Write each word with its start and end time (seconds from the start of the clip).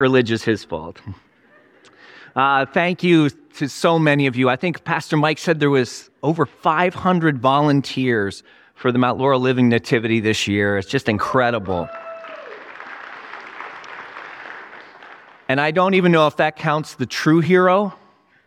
Religion 0.00 0.34
is 0.34 0.44
his 0.44 0.62
fault. 0.62 1.00
Uh, 2.36 2.64
thank 2.66 3.02
you 3.02 3.28
to 3.30 3.68
so 3.68 3.98
many 3.98 4.28
of 4.28 4.36
you. 4.36 4.48
I 4.48 4.54
think 4.54 4.84
Pastor 4.84 5.16
Mike 5.16 5.38
said 5.38 5.58
there 5.58 5.70
was 5.70 6.08
over 6.22 6.46
500 6.46 7.38
volunteers 7.38 8.44
for 8.76 8.92
the 8.92 8.98
Mount 8.98 9.18
Laurel 9.18 9.40
Living 9.40 9.68
Nativity 9.68 10.20
this 10.20 10.46
year. 10.46 10.78
It's 10.78 10.88
just 10.88 11.08
incredible. 11.08 11.88
And 15.48 15.60
I 15.60 15.72
don't 15.72 15.94
even 15.94 16.12
know 16.12 16.28
if 16.28 16.36
that 16.36 16.54
counts 16.54 16.94
the 16.94 17.06
true 17.06 17.40
hero. 17.40 17.92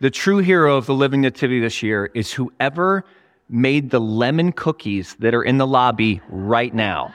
The 0.00 0.10
true 0.10 0.38
hero 0.38 0.78
of 0.78 0.86
the 0.86 0.94
Living 0.94 1.20
Nativity 1.20 1.60
this 1.60 1.82
year 1.82 2.10
is 2.14 2.32
whoever 2.32 3.04
made 3.50 3.90
the 3.90 4.00
lemon 4.00 4.52
cookies 4.52 5.16
that 5.18 5.34
are 5.34 5.42
in 5.42 5.58
the 5.58 5.66
lobby 5.66 6.22
right 6.30 6.72
now. 6.72 7.14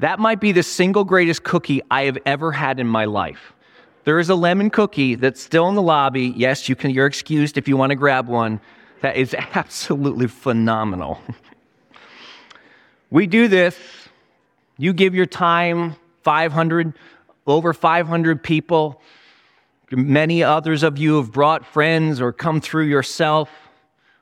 That 0.00 0.18
might 0.18 0.40
be 0.40 0.52
the 0.52 0.62
single 0.62 1.04
greatest 1.04 1.42
cookie 1.42 1.82
I 1.90 2.04
have 2.04 2.16
ever 2.24 2.52
had 2.52 2.80
in 2.80 2.86
my 2.86 3.04
life. 3.04 3.52
There 4.04 4.18
is 4.18 4.30
a 4.30 4.34
lemon 4.34 4.70
cookie 4.70 5.14
that's 5.14 5.42
still 5.42 5.68
in 5.68 5.74
the 5.74 5.82
lobby. 5.82 6.32
Yes, 6.34 6.70
you 6.70 6.74
can, 6.74 6.90
you're 6.90 7.04
excused 7.04 7.58
if 7.58 7.68
you 7.68 7.76
want 7.76 7.90
to 7.90 7.96
grab 7.96 8.26
one. 8.26 8.62
That 9.02 9.16
is 9.16 9.34
absolutely 9.54 10.26
phenomenal. 10.26 11.20
we 13.10 13.26
do 13.26 13.46
this. 13.46 13.76
You 14.78 14.94
give 14.94 15.14
your 15.14 15.26
time, 15.26 15.96
500, 16.22 16.94
over 17.46 17.74
500 17.74 18.42
people. 18.42 19.02
Many 19.90 20.42
others 20.42 20.82
of 20.82 20.96
you 20.96 21.18
have 21.18 21.30
brought 21.30 21.66
friends 21.66 22.22
or 22.22 22.32
come 22.32 22.62
through 22.62 22.86
yourself. 22.86 23.50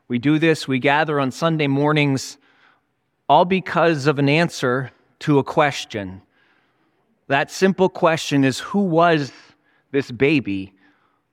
We 0.08 0.18
do 0.18 0.40
this, 0.40 0.66
we 0.66 0.80
gather 0.80 1.20
on 1.20 1.30
Sunday 1.30 1.68
mornings, 1.68 2.36
all 3.28 3.44
because 3.44 4.08
of 4.08 4.18
an 4.18 4.28
answer 4.28 4.90
to 5.20 5.38
a 5.38 5.44
question. 5.44 6.22
That 7.28 7.50
simple 7.50 7.88
question 7.88 8.44
is 8.44 8.58
Who 8.60 8.80
was 8.80 9.32
this 9.90 10.10
baby 10.10 10.72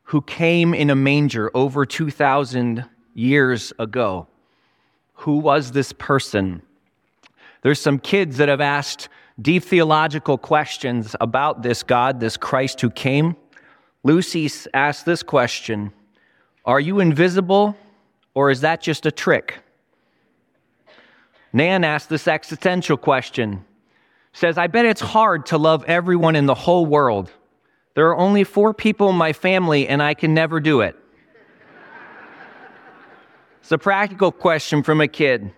who 0.03 0.21
came 0.21 0.73
in 0.73 0.89
a 0.89 0.95
manger 0.95 1.49
over 1.53 1.85
2,000 1.85 2.85
years 3.13 3.73
ago? 3.79 4.27
Who 5.13 5.37
was 5.37 5.71
this 5.71 5.93
person? 5.93 6.61
There's 7.61 7.81
some 7.81 7.97
kids 7.97 8.37
that 8.37 8.49
have 8.49 8.61
asked 8.61 9.09
deep 9.41 9.63
theological 9.63 10.37
questions 10.37 11.15
about 11.19 11.63
this 11.63 11.81
God, 11.81 12.19
this 12.19 12.37
Christ 12.37 12.81
who 12.81 12.89
came. 12.89 13.35
Lucy 14.03 14.49
asked 14.73 15.05
this 15.05 15.23
question 15.23 15.91
Are 16.65 16.79
you 16.79 16.99
invisible, 16.99 17.75
or 18.33 18.51
is 18.51 18.61
that 18.61 18.81
just 18.81 19.05
a 19.05 19.11
trick? 19.11 19.59
Nan 21.53 21.85
asked 21.85 22.09
this 22.09 22.27
existential 22.27 22.97
question 22.97 23.63
Says, 24.35 24.57
I 24.57 24.67
bet 24.67 24.83
it's 24.83 24.99
hard 24.99 25.45
to 25.45 25.57
love 25.57 25.85
everyone 25.85 26.35
in 26.35 26.45
the 26.45 26.53
whole 26.53 26.85
world. 26.85 27.31
There 27.93 28.09
are 28.09 28.17
only 28.17 28.43
four 28.43 28.73
people 28.73 29.09
in 29.09 29.15
my 29.15 29.31
family, 29.31 29.87
and 29.87 30.03
I 30.03 30.13
can 30.13 30.33
never 30.33 30.59
do 30.59 30.81
it. 30.81 30.97
it's 33.61 33.71
a 33.71 33.77
practical 33.77 34.33
question 34.33 34.83
from 34.83 34.99
a 34.99 35.07
kid. 35.07 35.53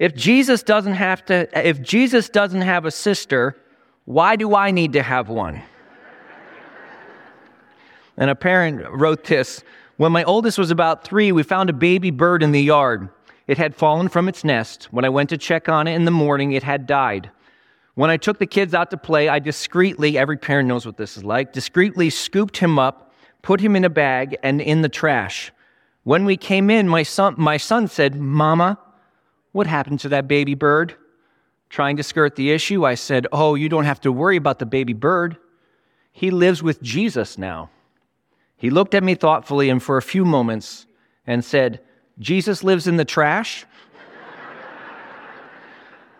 If 0.00 0.16
Jesus 0.16 0.64
doesn't 0.64 0.94
have 0.94 1.24
to, 1.26 1.48
if 1.68 1.80
Jesus 1.80 2.28
doesn't 2.28 2.62
have 2.62 2.84
a 2.84 2.90
sister, 2.90 3.56
why 4.06 4.34
do 4.34 4.56
I 4.56 4.72
need 4.72 4.94
to 4.94 5.04
have 5.04 5.28
one? 5.28 5.62
And 8.16 8.28
a 8.28 8.34
parent 8.34 8.82
wrote 8.90 9.22
this 9.22 9.62
When 9.98 10.10
my 10.10 10.24
oldest 10.24 10.58
was 10.58 10.72
about 10.72 11.04
three, 11.04 11.30
we 11.30 11.44
found 11.44 11.70
a 11.70 11.72
baby 11.72 12.10
bird 12.10 12.42
in 12.42 12.50
the 12.50 12.60
yard. 12.60 13.08
It 13.46 13.56
had 13.56 13.76
fallen 13.76 14.08
from 14.08 14.28
its 14.28 14.42
nest. 14.42 14.88
When 14.90 15.04
I 15.04 15.10
went 15.10 15.28
to 15.28 15.38
check 15.38 15.68
on 15.68 15.86
it 15.86 15.94
in 15.94 16.06
the 16.06 16.10
morning, 16.10 16.50
it 16.50 16.64
had 16.64 16.88
died. 16.88 17.30
When 17.96 18.10
I 18.10 18.18
took 18.18 18.38
the 18.38 18.46
kids 18.46 18.74
out 18.74 18.90
to 18.90 18.98
play, 18.98 19.26
I 19.30 19.38
discreetly, 19.38 20.18
every 20.18 20.36
parent 20.36 20.68
knows 20.68 20.84
what 20.84 20.98
this 20.98 21.16
is 21.16 21.24
like, 21.24 21.54
discreetly 21.54 22.10
scooped 22.10 22.58
him 22.58 22.78
up, 22.78 23.10
put 23.40 23.58
him 23.58 23.74
in 23.74 23.86
a 23.86 23.90
bag, 23.90 24.36
and 24.42 24.60
in 24.60 24.82
the 24.82 24.90
trash. 24.90 25.50
When 26.04 26.26
we 26.26 26.36
came 26.36 26.68
in, 26.68 26.88
my 26.88 27.02
son, 27.02 27.36
my 27.38 27.56
son 27.56 27.88
said, 27.88 28.14
Mama, 28.14 28.78
what 29.52 29.66
happened 29.66 30.00
to 30.00 30.10
that 30.10 30.28
baby 30.28 30.54
bird? 30.54 30.94
Trying 31.70 31.96
to 31.96 32.02
skirt 32.02 32.36
the 32.36 32.50
issue, 32.50 32.84
I 32.84 32.96
said, 32.96 33.26
Oh, 33.32 33.54
you 33.54 33.70
don't 33.70 33.86
have 33.86 34.02
to 34.02 34.12
worry 34.12 34.36
about 34.36 34.58
the 34.58 34.66
baby 34.66 34.92
bird. 34.92 35.38
He 36.12 36.30
lives 36.30 36.62
with 36.62 36.82
Jesus 36.82 37.38
now. 37.38 37.70
He 38.58 38.68
looked 38.68 38.94
at 38.94 39.04
me 39.04 39.14
thoughtfully 39.14 39.70
and 39.70 39.82
for 39.82 39.96
a 39.96 40.02
few 40.02 40.26
moments 40.26 40.86
and 41.26 41.42
said, 41.42 41.80
Jesus 42.18 42.62
lives 42.62 42.86
in 42.86 42.98
the 42.98 43.06
trash? 43.06 43.64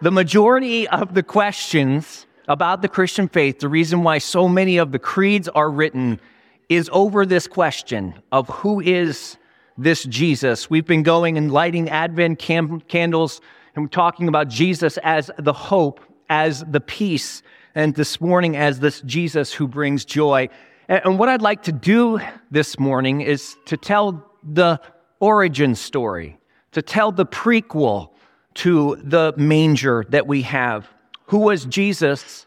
The 0.00 0.10
majority 0.10 0.86
of 0.88 1.14
the 1.14 1.22
questions 1.22 2.26
about 2.48 2.82
the 2.82 2.88
Christian 2.88 3.28
faith, 3.28 3.60
the 3.60 3.68
reason 3.68 4.02
why 4.02 4.18
so 4.18 4.48
many 4.48 4.76
of 4.76 4.92
the 4.92 4.98
creeds 4.98 5.48
are 5.48 5.70
written, 5.70 6.20
is 6.68 6.90
over 6.92 7.24
this 7.24 7.46
question 7.46 8.14
of 8.30 8.48
who 8.48 8.80
is 8.80 9.38
this 9.78 10.04
Jesus. 10.04 10.68
We've 10.68 10.86
been 10.86 11.02
going 11.02 11.38
and 11.38 11.50
lighting 11.50 11.88
Advent 11.88 12.38
cam- 12.38 12.80
candles 12.82 13.40
and 13.74 13.90
talking 13.90 14.28
about 14.28 14.48
Jesus 14.48 14.98
as 14.98 15.30
the 15.38 15.52
hope, 15.52 16.00
as 16.28 16.64
the 16.68 16.80
peace, 16.80 17.42
and 17.74 17.94
this 17.94 18.20
morning 18.20 18.56
as 18.56 18.80
this 18.80 19.00
Jesus 19.02 19.52
who 19.52 19.68
brings 19.68 20.04
joy. 20.04 20.48
And, 20.88 21.02
and 21.04 21.18
what 21.18 21.28
I'd 21.28 21.42
like 21.42 21.62
to 21.64 21.72
do 21.72 22.20
this 22.50 22.78
morning 22.78 23.20
is 23.20 23.56
to 23.66 23.76
tell 23.76 24.30
the 24.42 24.80
origin 25.20 25.74
story, 25.74 26.38
to 26.72 26.82
tell 26.82 27.12
the 27.12 27.26
prequel 27.26 28.10
to 28.56 28.96
the 29.02 29.34
manger 29.36 30.04
that 30.10 30.26
we 30.26 30.42
have. 30.42 30.88
Who 31.26 31.38
was 31.38 31.64
Jesus 31.64 32.46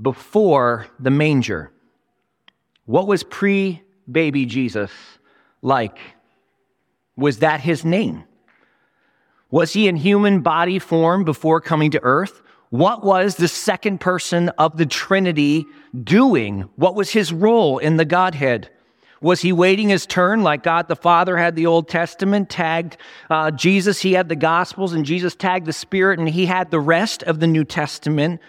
before 0.00 0.86
the 0.98 1.10
manger? 1.10 1.70
What 2.86 3.06
was 3.06 3.22
pre 3.22 3.82
baby 4.10 4.46
Jesus? 4.46 4.90
like? 5.64 5.98
Was 7.16 7.38
that 7.38 7.60
his 7.60 7.84
name? 7.84 8.24
Was 9.50 9.72
he 9.72 9.88
in 9.88 9.96
human 9.96 10.40
body 10.40 10.78
form 10.78 11.24
before 11.24 11.60
coming 11.60 11.90
to 11.92 12.02
earth? 12.02 12.42
What 12.70 13.04
was 13.04 13.36
the 13.36 13.48
second 13.48 14.00
person 14.00 14.48
of 14.50 14.76
the 14.76 14.86
Trinity 14.86 15.64
doing? 16.02 16.68
What 16.76 16.94
was 16.94 17.10
his 17.10 17.32
role 17.32 17.78
in 17.78 17.96
the 17.96 18.04
Godhead? 18.04 18.70
Was 19.24 19.40
he 19.40 19.52
waiting 19.52 19.88
his 19.88 20.06
turn 20.06 20.42
like 20.42 20.62
God 20.62 20.86
the 20.86 20.96
Father 20.96 21.36
had 21.36 21.56
the 21.56 21.66
Old 21.66 21.88
Testament, 21.88 22.50
tagged 22.50 22.96
uh, 23.30 23.50
Jesus, 23.50 24.00
he 24.00 24.12
had 24.12 24.28
the 24.28 24.36
Gospels, 24.36 24.92
and 24.92 25.04
Jesus 25.04 25.34
tagged 25.34 25.66
the 25.66 25.72
Spirit, 25.72 26.18
and 26.18 26.28
he 26.28 26.46
had 26.46 26.70
the 26.70 26.80
rest 26.80 27.22
of 27.24 27.40
the 27.40 27.46
New 27.46 27.64
Testament? 27.64 28.40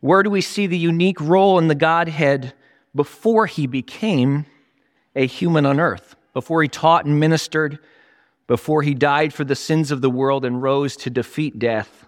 Where 0.00 0.22
do 0.22 0.30
we 0.30 0.40
see 0.40 0.66
the 0.66 0.78
unique 0.78 1.20
role 1.20 1.58
in 1.58 1.68
the 1.68 1.74
Godhead 1.74 2.54
before 2.94 3.46
he 3.46 3.66
became 3.66 4.46
a 5.14 5.26
human 5.26 5.66
on 5.66 5.78
earth? 5.78 6.16
before 6.32 6.62
he 6.62 6.68
taught 6.68 7.04
and 7.04 7.18
ministered, 7.18 7.78
before 8.46 8.82
he 8.82 8.94
died 8.94 9.32
for 9.32 9.44
the 9.44 9.54
sins 9.54 9.90
of 9.90 10.00
the 10.00 10.10
world 10.10 10.44
and 10.44 10.62
rose 10.62 10.96
to 10.96 11.10
defeat 11.10 11.58
death, 11.58 12.06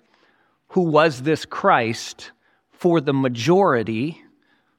who 0.68 0.82
was 0.82 1.22
this 1.22 1.44
Christ 1.44 2.32
for 2.70 3.00
the 3.00 3.12
majority 3.12 4.22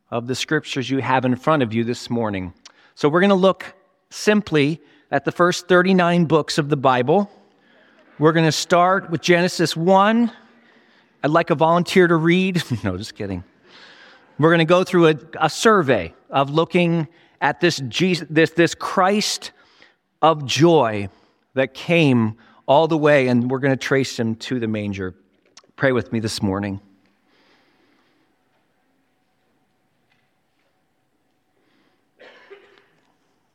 of 0.09 0.27
the 0.27 0.35
scriptures 0.35 0.89
you 0.89 0.99
have 0.99 1.25
in 1.25 1.35
front 1.35 1.63
of 1.63 1.73
you 1.73 1.83
this 1.83 2.09
morning. 2.09 2.53
So 2.95 3.09
we're 3.09 3.21
going 3.21 3.29
to 3.29 3.35
look 3.35 3.73
simply 4.11 4.79
at 5.09 5.25
the 5.25 5.31
first 5.31 5.67
39 5.67 6.25
books 6.25 6.57
of 6.57 6.69
the 6.69 6.77
Bible. 6.77 7.29
We're 8.19 8.33
going 8.33 8.45
to 8.45 8.51
start 8.51 9.09
with 9.09 9.21
Genesis 9.21 9.75
1. 9.75 10.31
I'd 11.23 11.31
like 11.31 11.49
a 11.49 11.55
volunteer 11.55 12.07
to 12.07 12.15
read. 12.15 12.61
no, 12.83 12.95
just 12.97 13.15
kidding. 13.15 13.43
We're 14.37 14.49
going 14.49 14.59
to 14.59 14.65
go 14.65 14.83
through 14.83 15.07
a, 15.07 15.15
a 15.39 15.49
survey 15.49 16.13
of 16.29 16.51
looking 16.51 17.07
at 17.41 17.59
this, 17.59 17.81
Jesus, 17.87 18.27
this, 18.29 18.51
this 18.51 18.75
Christ 18.75 19.51
of 20.21 20.45
joy 20.45 21.09
that 21.55 21.73
came 21.73 22.37
all 22.67 22.87
the 22.87 22.97
way, 22.97 23.27
and 23.27 23.49
we're 23.49 23.59
going 23.59 23.73
to 23.73 23.77
trace 23.77 24.19
him 24.19 24.35
to 24.35 24.59
the 24.59 24.67
manger. 24.67 25.15
Pray 25.75 25.91
with 25.91 26.11
me 26.11 26.19
this 26.19 26.41
morning. 26.41 26.79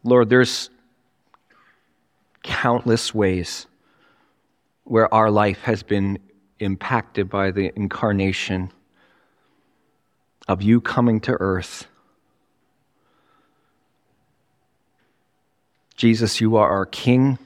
Lord, 0.04 0.28
there's 0.28 0.70
countless 2.42 3.14
ways 3.14 3.66
where 4.84 5.12
our 5.12 5.30
life 5.30 5.62
has 5.62 5.82
been 5.82 6.18
impacted 6.58 7.28
by 7.28 7.50
the 7.50 7.72
incarnation 7.76 8.72
of 10.46 10.62
you 10.62 10.80
coming 10.80 11.20
to 11.20 11.32
earth 11.32 11.86
Jesus, 15.98 16.40
you 16.40 16.54
are 16.54 16.70
our 16.70 16.86
King. 16.86 17.38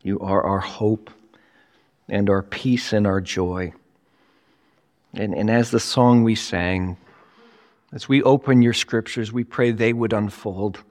You 0.00 0.20
are 0.20 0.42
our 0.44 0.60
hope 0.60 1.10
and 2.08 2.30
our 2.30 2.40
peace 2.40 2.92
and 2.92 3.04
our 3.04 3.20
joy. 3.20 3.72
And, 5.12 5.34
and 5.34 5.50
as 5.50 5.72
the 5.72 5.80
song 5.80 6.22
we 6.22 6.36
sang, 6.36 6.96
as 7.92 8.08
we 8.08 8.22
open 8.22 8.62
your 8.62 8.72
scriptures, 8.72 9.32
we 9.32 9.42
pray 9.42 9.72
they 9.72 9.92
would 9.92 10.12
unfold. 10.12 10.84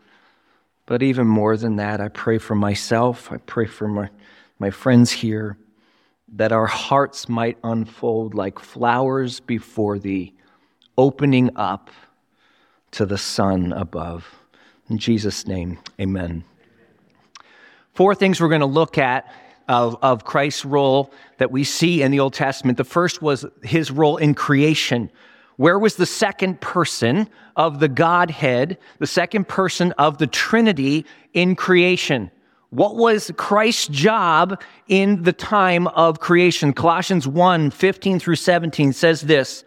But 0.90 1.04
even 1.04 1.28
more 1.28 1.56
than 1.56 1.76
that, 1.76 2.02
I 2.02 2.08
pray 2.08 2.40
for 2.40 2.56
myself, 2.56 3.32
I 3.32 3.38
pray 3.38 3.68
for 3.68 3.88
my, 3.88 4.10
my 4.58 4.72
friends 4.72 5.12
here, 5.12 5.56
that 6.34 6.52
our 6.52 6.66
hearts 6.66 7.30
might 7.30 7.60
unfold 7.64 8.34
like 8.34 8.58
flowers 8.58 9.40
before 9.40 10.00
thee, 10.00 10.34
opening 10.98 11.52
up 11.56 11.92
to 12.90 13.06
the 13.06 13.20
sun 13.20 13.72
above. 13.72 14.34
In 14.90 14.98
Jesus' 14.98 15.46
name, 15.46 15.78
amen. 16.02 16.44
Four 17.94 18.16
things 18.16 18.42
we're 18.42 18.50
going 18.50 18.62
to 18.62 18.66
look 18.66 18.98
at 18.98 19.32
of, 19.68 19.96
of 20.02 20.26
Christ's 20.26 20.66
role 20.66 21.14
that 21.38 21.52
we 21.52 21.64
see 21.66 22.02
in 22.02 22.10
the 22.10 22.20
Old 22.20 22.34
Testament. 22.34 22.80
The 22.80 22.84
first 22.84 23.22
was 23.22 23.46
his 23.62 23.92
role 23.92 24.18
in 24.18 24.34
creation. 24.34 25.12
Where 25.60 25.78
was 25.78 25.98
the 25.98 26.06
second 26.06 26.62
person 26.62 27.28
of 27.58 27.82
the 27.82 27.90
Godhead, 27.90 28.78
the 29.00 29.06
second 29.06 29.50
person 29.50 29.92
of 29.98 30.18
the 30.18 30.26
Trinity 30.26 31.06
in 31.34 31.58
creation? 31.58 32.32
What 32.70 32.96
was 32.96 33.30
Christ's 33.36 33.90
job 33.90 34.64
in 34.88 35.24
the 35.24 35.34
time 35.34 35.88
of 35.88 36.22
creation? 36.22 36.72
Colossians 36.72 37.28
1 37.28 37.72
15 37.72 38.20
through 38.22 38.38
17 38.38 38.94
says 38.94 39.20
this 39.20 39.66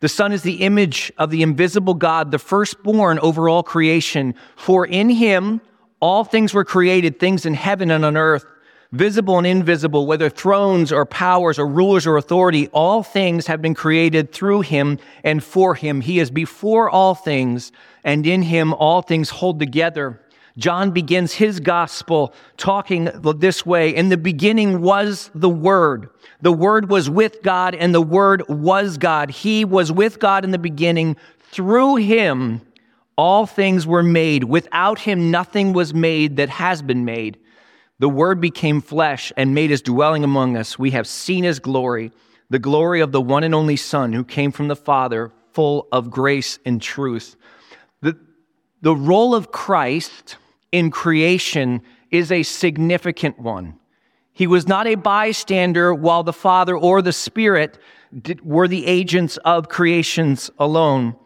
The 0.00 0.08
Son 0.08 0.32
is 0.32 0.40
the 0.44 0.62
image 0.62 1.12
of 1.18 1.28
the 1.28 1.42
invisible 1.42 1.92
God, 1.92 2.30
the 2.30 2.38
firstborn 2.38 3.18
over 3.18 3.46
all 3.46 3.62
creation. 3.62 4.34
For 4.56 4.86
in 4.86 5.10
him 5.10 5.60
all 6.00 6.24
things 6.24 6.54
were 6.54 6.64
created, 6.64 7.20
things 7.20 7.44
in 7.44 7.52
heaven 7.52 7.90
and 7.90 8.02
on 8.02 8.16
earth 8.16 8.46
visible 8.94 9.38
and 9.38 9.46
invisible, 9.46 10.06
whether 10.06 10.30
thrones 10.30 10.92
or 10.92 11.04
powers 11.04 11.58
or 11.58 11.66
rulers 11.66 12.06
or 12.06 12.16
authority, 12.16 12.68
all 12.68 13.02
things 13.02 13.48
have 13.48 13.60
been 13.60 13.74
created 13.74 14.32
through 14.32 14.60
him 14.60 14.98
and 15.24 15.42
for 15.42 15.74
him. 15.74 16.00
He 16.00 16.20
is 16.20 16.30
before 16.30 16.88
all 16.88 17.16
things, 17.16 17.72
and 18.04 18.24
in 18.24 18.42
him 18.42 18.72
all 18.72 19.02
things 19.02 19.30
hold 19.30 19.58
together. 19.58 20.20
John 20.56 20.92
begins 20.92 21.32
his 21.32 21.58
gospel 21.58 22.32
talking 22.56 23.10
this 23.38 23.66
way. 23.66 23.92
In 23.92 24.10
the 24.10 24.16
beginning 24.16 24.80
was 24.80 25.28
the 25.34 25.48
Word. 25.48 26.08
The 26.42 26.52
Word 26.52 26.88
was 26.88 27.10
with 27.10 27.42
God, 27.42 27.74
and 27.74 27.92
the 27.92 28.00
Word 28.00 28.44
was 28.48 28.96
God. 28.96 29.30
He 29.32 29.64
was 29.64 29.90
with 29.90 30.20
God 30.20 30.44
in 30.44 30.52
the 30.52 30.58
beginning. 30.58 31.16
Through 31.50 31.96
him, 31.96 32.60
all 33.18 33.46
things 33.46 33.88
were 33.88 34.04
made. 34.04 34.44
Without 34.44 35.00
him, 35.00 35.32
nothing 35.32 35.72
was 35.72 35.92
made 35.92 36.36
that 36.36 36.48
has 36.50 36.80
been 36.80 37.04
made. 37.04 37.38
The 38.04 38.08
Word 38.10 38.38
became 38.38 38.82
flesh 38.82 39.32
and 39.34 39.54
made 39.54 39.70
his 39.70 39.80
dwelling 39.80 40.24
among 40.24 40.58
us. 40.58 40.78
We 40.78 40.90
have 40.90 41.06
seen 41.06 41.42
his 41.42 41.58
glory, 41.58 42.12
the 42.50 42.58
glory 42.58 43.00
of 43.00 43.12
the 43.12 43.20
one 43.22 43.44
and 43.44 43.54
only 43.54 43.76
Son 43.76 44.12
who 44.12 44.24
came 44.24 44.52
from 44.52 44.68
the 44.68 44.76
Father, 44.76 45.32
full 45.54 45.88
of 45.90 46.10
grace 46.10 46.58
and 46.66 46.82
truth. 46.82 47.34
The, 48.02 48.18
the 48.82 48.94
role 48.94 49.34
of 49.34 49.52
Christ 49.52 50.36
in 50.70 50.90
creation 50.90 51.80
is 52.10 52.30
a 52.30 52.42
significant 52.42 53.38
one. 53.38 53.78
He 54.34 54.46
was 54.46 54.68
not 54.68 54.86
a 54.86 54.96
bystander 54.96 55.94
while 55.94 56.24
the 56.24 56.34
Father 56.34 56.76
or 56.76 57.00
the 57.00 57.10
Spirit 57.10 57.78
did, 58.20 58.44
were 58.44 58.68
the 58.68 58.84
agents 58.84 59.38
of 59.46 59.70
creations 59.70 60.50
alone. 60.58 61.16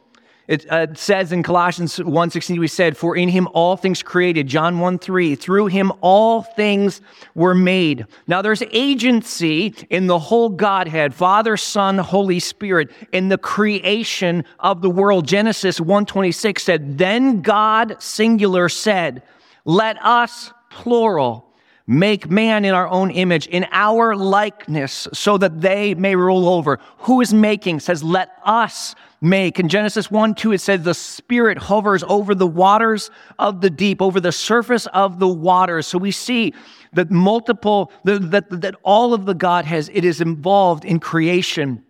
It 0.49 0.65
uh, 0.73 0.95
says 0.95 1.31
in 1.31 1.43
Colossians 1.43 1.99
1.16, 1.99 2.59
we 2.59 2.69
said, 2.69 2.97
For 2.97 3.15
in 3.15 3.29
him 3.29 3.49
all 3.53 3.77
things 3.77 4.03
created, 4.03 4.47
John 4.47 4.79
1 4.79 4.99
3, 4.99 5.35
through 5.35 5.67
him 5.67 5.93
all 6.01 6.41
things 6.41 7.03
were 7.35 7.55
made. 7.55 8.07
Now 8.27 8.41
there's 8.41 8.63
agency 8.73 9.75
in 9.91 10.07
the 10.07 10.19
whole 10.19 10.49
Godhead, 10.49 11.15
Father, 11.15 11.59
Son, 11.59 11.99
Holy 11.99 12.41
Spirit, 12.41 12.91
in 13.13 13.29
the 13.29 13.37
creation 13.37 14.43
of 14.59 14.81
the 14.81 14.89
world. 14.89 15.29
Genesis 15.29 15.81
1.26 15.81 16.61
said, 16.61 16.97
Then 16.97 17.43
God, 17.43 18.03
singular, 18.03 18.71
said, 18.71 19.23
Let 19.67 20.03
us, 20.03 20.51
plural, 20.71 21.53
make 21.87 22.31
man 22.31 22.65
in 22.65 22.73
our 22.73 22.89
own 22.89 23.11
image, 23.11 23.49
in 23.49 23.67
our 23.71 24.17
likeness, 24.17 25.09
so 25.13 25.37
that 25.37 25.61
they 25.61 25.93
may 25.93 26.17
rule 26.17 26.49
over. 26.49 26.79
Who 27.01 27.21
is 27.21 27.35
making? 27.35 27.81
Says, 27.81 28.03
Let 28.03 28.31
us 28.47 28.95
make. 29.21 29.59
In 29.59 29.69
Genesis 29.69 30.11
1 30.11 30.35
2, 30.35 30.53
it 30.53 30.61
says, 30.61 30.83
The 30.83 30.95
Spirit 30.95 31.59
hovers 31.59 32.05
over 32.05 32.35
the 32.35 32.47
waters 32.47 33.11
of 33.39 33.61
the 33.61 33.71
deep, 33.71 34.01
over 34.01 34.21
the 34.21 34.33
surface 34.33 34.87
of 34.87 35.19
the 35.19 35.29
waters. 35.29 35.87
So 35.87 35.99
we 35.99 36.11
see 36.11 36.55
that 36.93 37.11
multiple, 37.11 37.93
that, 38.05 38.31
that, 38.31 38.61
that 38.63 38.75
all 38.83 39.15
of 39.15 39.27
the 39.27 39.35
God 39.35 39.65
has, 39.65 39.91
it 39.93 40.05
is 40.05 40.21
involved 40.21 40.85
in 40.85 41.01
creation. 41.01 41.85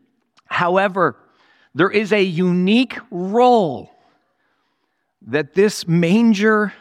However, 0.46 1.16
there 1.74 1.90
is 1.90 2.12
a 2.12 2.22
unique 2.22 2.98
role 3.10 3.90
that 5.22 5.54
this 5.54 5.86
manger 5.86 6.72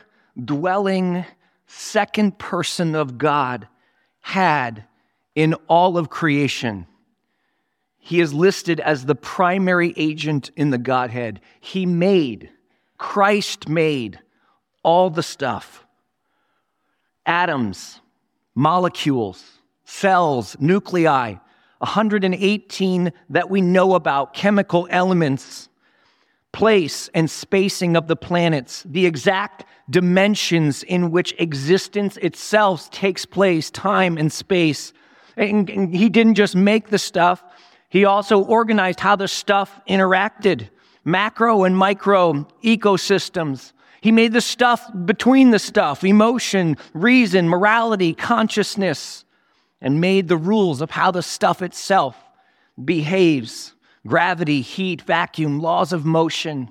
dwelling 0.44 1.26
second 1.68 2.40
person 2.40 2.96
of 2.96 3.18
God 3.18 3.68
had 4.22 4.86
in 5.36 5.54
all 5.68 5.98
of 5.98 6.10
creation. 6.10 6.88
He 8.08 8.22
is 8.22 8.34
listed 8.34 8.80
as 8.80 9.06
the 9.06 9.16
primary 9.16 9.94
agent 9.98 10.50
in 10.56 10.70
the 10.70 10.78
Godhead. 10.78 11.42
He 11.60 11.86
made, 11.86 12.50
Christ 12.98 13.68
made 13.68 14.20
all 14.82 15.10
the 15.10 15.22
stuff 15.22 15.86
atoms, 17.26 18.00
molecules, 18.56 19.44
cells, 19.84 20.56
nuclei, 20.58 21.36
118 21.80 23.12
that 23.30 23.50
we 23.50 23.60
know 23.60 23.94
about, 23.94 24.34
chemical 24.34 24.88
elements, 24.90 25.68
place 26.54 27.10
and 27.14 27.30
spacing 27.30 27.98
of 27.98 28.08
the 28.08 28.16
planets, 28.16 28.84
the 28.84 29.06
exact 29.06 29.66
dimensions 29.90 30.82
in 30.84 31.12
which 31.12 31.36
existence 31.40 32.16
itself 32.16 32.90
takes 32.90 33.26
place, 33.26 33.70
time 33.70 34.18
and 34.18 34.32
space. 34.32 34.94
And 35.36 35.94
he 35.94 36.08
didn't 36.08 36.36
just 36.36 36.56
make 36.56 36.88
the 36.88 36.98
stuff, 36.98 37.44
he 37.90 38.06
also 38.06 38.44
organized 38.44 39.00
how 39.00 39.16
the 39.16 39.28
stuff 39.28 39.80
interacted, 39.88 40.70
macro 41.06 41.64
and 41.64 41.78
micro 41.78 42.46
ecosystems. 42.64 43.72
He 44.02 44.12
made 44.12 44.34
the 44.34 44.42
stuff 44.42 44.90
between 45.06 45.52
the 45.52 45.60
stuff, 45.60 46.04
emotion, 46.04 46.78
reason, 46.94 47.50
morality, 47.50 48.14
consciousness, 48.14 49.26
and 49.82 50.02
made 50.02 50.28
the 50.28 50.38
rules 50.38 50.82
of 50.82 50.92
how 50.92 51.12
the 51.12 51.24
stuff 51.24 51.62
itself 51.62 52.16
behaves 52.84 53.74
gravity, 54.06 54.62
heat, 54.62 55.02
vacuum, 55.02 55.60
laws 55.60 55.92
of 55.92 56.06
motion. 56.06 56.70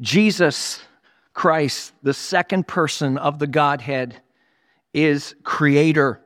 Jesus 0.00 0.80
Christ, 1.34 1.92
the 2.02 2.14
second 2.14 2.66
person 2.66 3.18
of 3.18 3.38
the 3.38 3.46
Godhead, 3.46 4.20
is 4.94 5.34
creator. 5.42 6.20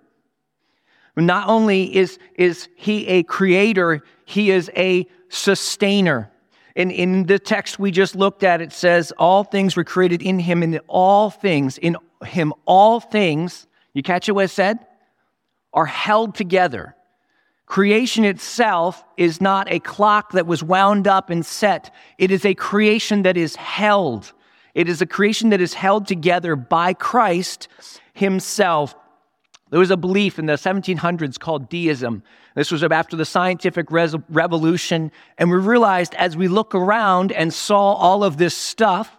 Not 1.26 1.49
only 1.49 1.94
is, 1.97 2.19
is 2.35 2.69
he 2.76 3.06
a 3.09 3.23
creator, 3.25 4.03
he 4.25 4.50
is 4.50 4.70
a 4.76 5.06
sustainer. 5.29 6.31
And 6.76 6.93
in 6.93 7.26
the 7.26 7.38
text 7.38 7.79
we 7.79 7.91
just 7.91 8.15
looked 8.15 8.44
at, 8.44 8.61
it 8.61 8.73
says, 8.73 9.12
All 9.19 9.43
things 9.43 9.76
were 9.76 9.85
created 9.85 10.23
in 10.23 10.38
him, 10.38 10.62
and 10.62 10.78
all 10.87 11.31
things, 11.31 11.76
in 11.78 11.97
him, 12.25 12.54
all 12.66 13.00
things, 13.00 13.66
you 13.95 14.02
catch 14.02 14.28
it 14.28 14.33
what 14.33 14.45
it 14.45 14.49
said? 14.49 14.78
Are 15.73 15.87
held 15.87 16.35
together. 16.35 16.95
Creation 17.66 18.25
itself 18.25 19.04
is 19.16 19.40
not 19.40 19.71
a 19.71 19.81
clock 19.81 20.33
that 20.33 20.47
was 20.47 20.62
wound 20.62 21.07
up 21.07 21.31
and 21.31 21.45
set. 21.45 21.95
It 22.16 22.31
is 22.31 22.47
a 22.47 22.54
creation 22.54 23.23
that 23.23 23.37
is 23.37 23.57
held. 23.57 24.33
It 24.75 24.88
is 24.88 25.02
a 25.02 25.07
creation 25.07 25.50
that 25.50 25.61
is 25.61 25.75
held 25.75 26.07
together 26.07 26.57
by 26.57 26.95
Christ 26.95 27.69
Himself. 28.14 28.95
There 29.70 29.80
was 29.80 29.90
a 29.90 29.96
belief 29.96 30.38
in 30.38 30.46
the 30.46 30.54
1700s 30.54 31.38
called 31.38 31.68
deism. 31.68 32.22
This 32.54 32.70
was 32.70 32.82
after 32.82 33.16
the 33.16 33.25
scientific 33.25 33.90
revolution. 33.90 35.12
And 35.37 35.50
we 35.50 35.58
realized 35.58 36.14
as 36.14 36.37
we 36.37 36.48
look 36.48 36.75
around 36.75 37.32
and 37.32 37.52
saw 37.52 37.92
all 37.92 38.25
of 38.25 38.38
this 38.38 38.56
stuff, 38.56 39.18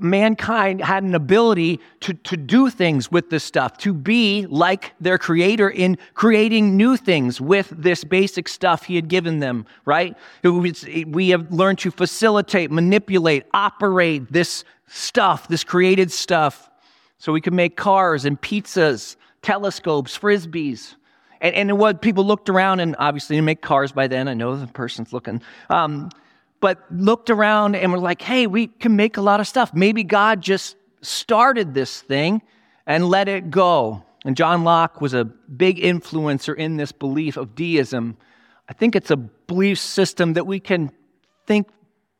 mankind 0.00 0.82
had 0.82 1.02
an 1.02 1.14
ability 1.14 1.80
to, 2.00 2.12
to 2.12 2.36
do 2.36 2.68
things 2.70 3.10
with 3.10 3.30
this 3.30 3.44
stuff, 3.44 3.78
to 3.78 3.94
be 3.94 4.46
like 4.46 4.92
their 5.00 5.16
creator 5.16 5.70
in 5.70 5.96
creating 6.14 6.76
new 6.76 6.96
things 6.96 7.40
with 7.40 7.70
this 7.70 8.04
basic 8.04 8.48
stuff 8.48 8.84
he 8.84 8.96
had 8.96 9.08
given 9.08 9.38
them, 9.38 9.64
right? 9.84 10.16
We 10.42 11.30
have 11.30 11.50
learned 11.52 11.78
to 11.80 11.90
facilitate, 11.90 12.70
manipulate, 12.70 13.44
operate 13.54 14.30
this 14.30 14.64
stuff, 14.88 15.48
this 15.48 15.64
created 15.64 16.12
stuff, 16.12 16.70
so 17.18 17.32
we 17.32 17.40
can 17.40 17.56
make 17.56 17.76
cars 17.76 18.24
and 18.24 18.40
pizzas 18.40 19.16
telescopes, 19.42 20.16
frisbees. 20.16 20.94
And, 21.40 21.54
and 21.54 21.78
what 21.78 22.02
people 22.02 22.24
looked 22.24 22.48
around 22.48 22.80
and 22.80 22.96
obviously 22.98 23.36
didn't 23.36 23.46
make 23.46 23.62
cars 23.62 23.92
by 23.92 24.06
then. 24.06 24.28
I 24.28 24.34
know 24.34 24.56
the 24.56 24.66
person's 24.66 25.12
looking. 25.12 25.42
Um, 25.70 26.10
but 26.60 26.84
looked 26.90 27.30
around 27.30 27.76
and 27.76 27.92
were 27.92 27.98
like, 27.98 28.22
hey, 28.22 28.46
we 28.46 28.66
can 28.66 28.96
make 28.96 29.16
a 29.16 29.20
lot 29.20 29.40
of 29.40 29.46
stuff. 29.46 29.74
Maybe 29.74 30.02
God 30.02 30.40
just 30.40 30.76
started 31.02 31.74
this 31.74 32.00
thing 32.00 32.42
and 32.86 33.08
let 33.08 33.28
it 33.28 33.50
go. 33.50 34.02
And 34.24 34.36
John 34.36 34.64
Locke 34.64 35.00
was 35.00 35.14
a 35.14 35.24
big 35.24 35.78
influencer 35.78 36.56
in 36.56 36.76
this 36.76 36.92
belief 36.92 37.36
of 37.36 37.54
deism. 37.54 38.16
I 38.68 38.72
think 38.72 38.96
it's 38.96 39.10
a 39.10 39.16
belief 39.16 39.78
system 39.78 40.32
that 40.32 40.46
we 40.46 40.58
can 40.58 40.90
think 41.46 41.68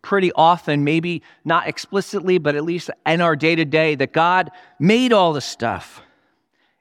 pretty 0.03 0.31
often, 0.33 0.85
maybe 0.85 1.23
not 1.45 1.67
explicitly, 1.67 2.39
but 2.39 2.55
at 2.55 2.63
least 2.63 2.91
in 3.05 3.21
our 3.21 3.35
day 3.35 3.57
to 3.57 3.65
day, 3.65 3.97
that 3.97 4.13
God 4.13 4.51
made 4.79 5.13
all 5.13 5.33
the 5.33 5.41
stuff 5.41 6.01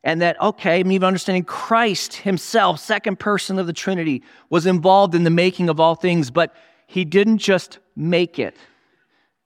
and 0.06 0.22
that, 0.22 0.40
okay, 0.40 0.80
I'm 0.80 0.92
even 0.92 1.08
understanding 1.08 1.44
Christ 1.44 2.18
himself, 2.18 2.80
second 2.80 3.20
person 3.20 3.58
of 3.58 3.66
the 3.66 3.74
Trinity, 3.74 4.22
was 4.52 4.68
involved 4.68 5.16
in 5.16 5.24
the 5.24 5.32
making 5.32 5.68
of 5.68 5.80
all 5.80 5.96
things, 5.96 6.30
but 6.30 6.56
he 6.86 7.04
didn't 7.04 7.40
just 7.40 7.80
make 7.96 8.38
it, 8.38 8.56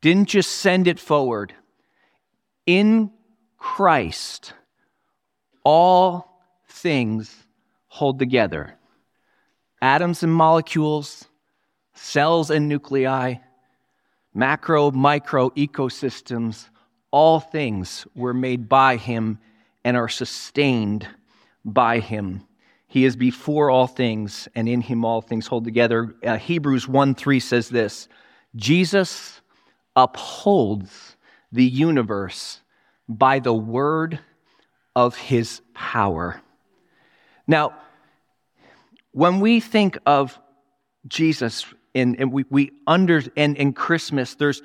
didn't 0.01 0.27
just 0.27 0.51
send 0.51 0.89
it 0.89 0.99
forward. 0.99 1.53
In 2.65 3.09
Christ, 3.57 4.53
all 5.63 6.41
things 6.67 7.33
hold 7.87 8.19
together 8.19 8.75
atoms 9.81 10.23
and 10.23 10.33
molecules, 10.33 11.25
cells 11.93 12.49
and 12.49 12.67
nuclei, 12.67 13.35
macro, 14.33 14.91
micro 14.91 15.51
ecosystems, 15.51 16.67
all 17.11 17.39
things 17.39 18.05
were 18.13 18.33
made 18.33 18.67
by 18.67 18.97
him 18.97 19.39
and 19.83 19.97
are 19.97 20.09
sustained 20.09 21.07
by 21.63 21.99
him. 21.99 22.45
He 22.87 23.05
is 23.05 23.15
before 23.15 23.69
all 23.69 23.87
things, 23.87 24.47
and 24.55 24.67
in 24.67 24.81
him 24.81 25.05
all 25.05 25.21
things 25.21 25.47
hold 25.47 25.63
together. 25.63 26.15
Uh, 26.25 26.37
Hebrews 26.37 26.87
1 26.87 27.15
3 27.15 27.39
says 27.39 27.69
this 27.69 28.07
Jesus 28.55 29.41
upholds 29.95 31.15
the 31.51 31.65
universe 31.65 32.61
by 33.07 33.39
the 33.39 33.53
word 33.53 34.19
of 34.95 35.15
his 35.15 35.61
power. 35.73 36.41
Now, 37.47 37.73
when 39.11 39.39
we 39.39 39.59
think 39.59 39.97
of 40.05 40.39
Jesus 41.07 41.65
and, 41.95 42.19
and 42.19 42.31
we, 42.31 42.45
we 42.49 42.71
under 42.85 43.23
and 43.35 43.57
in 43.57 43.73
Christmas, 43.73 44.35
there's 44.35 44.61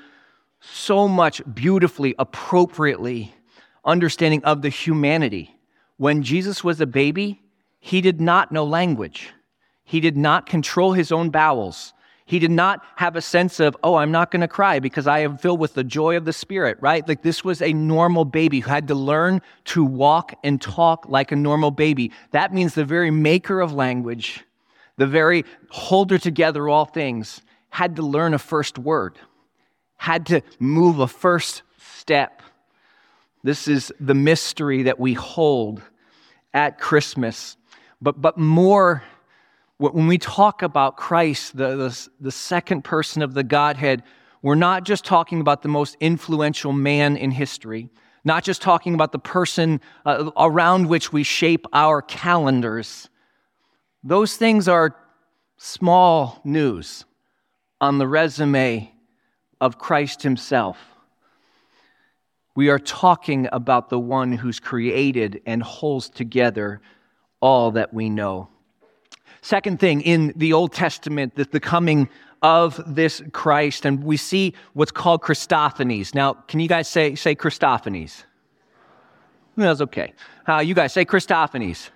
so 0.61 1.09
much 1.09 1.43
beautifully, 1.55 2.15
appropriately 2.19 3.35
understanding 3.85 4.45
of 4.45 4.63
the 4.63 4.69
humanity. 4.69 5.55
When 5.97 6.23
Jesus 6.23 6.65
was 6.65 6.81
a 6.81 6.87
baby, 6.87 7.43
he 7.81 8.01
did 8.01 8.21
not 8.21 8.51
know 8.51 8.65
language. 8.65 9.31
He 9.85 10.01
did 10.01 10.17
not 10.17 10.47
control 10.47 10.93
his 10.93 11.13
own 11.13 11.31
bowels. 11.31 11.93
He 12.27 12.39
did 12.39 12.51
not 12.51 12.83
have 12.97 13.17
a 13.17 13.21
sense 13.21 13.61
of, 13.61 13.77
oh, 13.83 13.97
I'm 13.97 14.11
not 14.11 14.31
going 14.31 14.41
to 14.41 14.49
cry 14.49 14.79
because 14.79 15.07
I 15.07 15.19
am 15.19 15.37
filled 15.37 15.61
with 15.61 15.75
the 15.75 15.85
joy 15.85 16.17
of 16.17 16.25
the 16.25 16.33
Spirit, 16.33 16.79
right? 16.81 17.07
Like 17.07 17.23
this 17.23 17.45
was 17.45 17.61
a 17.61 17.75
normal 17.75 18.25
baby 18.25 18.61
who 18.61 18.71
had 18.71 18.89
to 18.89 18.95
learn 18.95 19.43
to 19.67 19.85
walk 19.85 20.35
and 20.43 20.61
talk 20.61 21.07
like 21.07 21.33
a 21.33 21.37
normal 21.37 21.71
baby. 21.71 22.11
That 22.31 22.55
means 22.55 22.75
the 22.75 22.85
very 22.87 23.11
maker 23.11 23.61
of 23.61 23.75
language, 23.75 24.43
the 24.97 25.07
very 25.07 25.45
holder 25.69 26.17
together 26.17 26.67
all 26.67 26.87
things, 26.87 27.43
had 27.69 27.97
to 27.97 28.03
learn 28.03 28.33
a 28.33 28.39
first 28.39 28.79
word, 28.79 29.19
had 29.97 30.25
to 30.27 30.41
move 30.59 31.01
a 31.01 31.09
first 31.09 31.63
step. 31.77 32.41
This 33.45 33.69
is 33.69 33.93
the 34.01 34.15
mystery 34.15 34.85
that 34.85 34.99
we 34.99 35.13
hold 35.13 35.83
at 36.55 36.81
Christmas. 36.81 37.59
But, 38.01 38.23
but 38.23 38.39
more, 38.39 39.03
when 39.77 40.07
we 40.07 40.17
talk 40.17 40.63
about 40.63 40.97
Christ, 40.97 41.55
the, 41.55 41.77
the, 41.77 42.09
the 42.21 42.31
second 42.33 42.85
person 42.85 43.21
of 43.21 43.35
the 43.35 43.45
Godhead, 43.45 44.03
we're 44.41 44.55
not 44.55 44.85
just 44.85 45.05
talking 45.05 45.43
about 45.43 45.61
the 45.61 45.69
most 45.69 45.95
influential 46.01 46.73
man 46.73 47.19
in 47.19 47.31
history, 47.31 47.91
not 48.25 48.45
just 48.45 48.63
talking 48.63 48.95
about 48.95 49.13
the 49.13 49.19
person 49.19 49.83
uh, 50.07 50.31
around 50.39 50.89
which 50.89 51.13
we 51.13 51.23
shape 51.23 51.67
our 51.75 52.01
calendars. 52.01 53.11
Those 54.03 54.39
things 54.39 54.69
are 54.69 54.97
small 55.59 56.41
news 56.45 57.05
on 57.79 57.99
the 57.99 58.09
resume 58.09 58.91
of 59.61 59.79
Christ 59.79 60.23
Himself. 60.23 60.79
We 62.57 62.69
are 62.69 62.79
talking 62.79 63.49
about 63.53 63.89
the 63.91 63.99
one 63.99 64.33
who's 64.33 64.61
created 64.61 65.43
and 65.45 65.63
holds 65.63 66.09
together 66.09 66.81
all 67.41 67.73
that 67.73 67.93
we 67.93 68.09
know. 68.09 68.49
Second 69.43 69.81
thing 69.81 70.01
in 70.03 70.33
the 70.37 70.53
Old 70.53 70.73
Testament, 70.73 71.35
the, 71.35 71.45
the 71.45 71.61
coming 71.61 72.09
of 72.43 72.81
this 72.87 73.23
Christ, 73.33 73.85
and 73.85 74.05
we 74.05 74.17
see 74.17 74.55
what's 74.75 74.93
called 74.93 75.23
Christophanies. 75.23 76.15
Now, 76.15 76.35
can 76.35 76.61
you 76.61 76.69
guys 76.69 76.89
say, 76.89 77.15
say 77.15 77.35
Christophanies? 77.35 78.25
That's 79.57 79.81
okay. 79.81 80.13
Uh, 80.49 80.59
you 80.59 80.75
guys 80.75 80.93
say 80.93 81.05
Christophanies. 81.05 81.91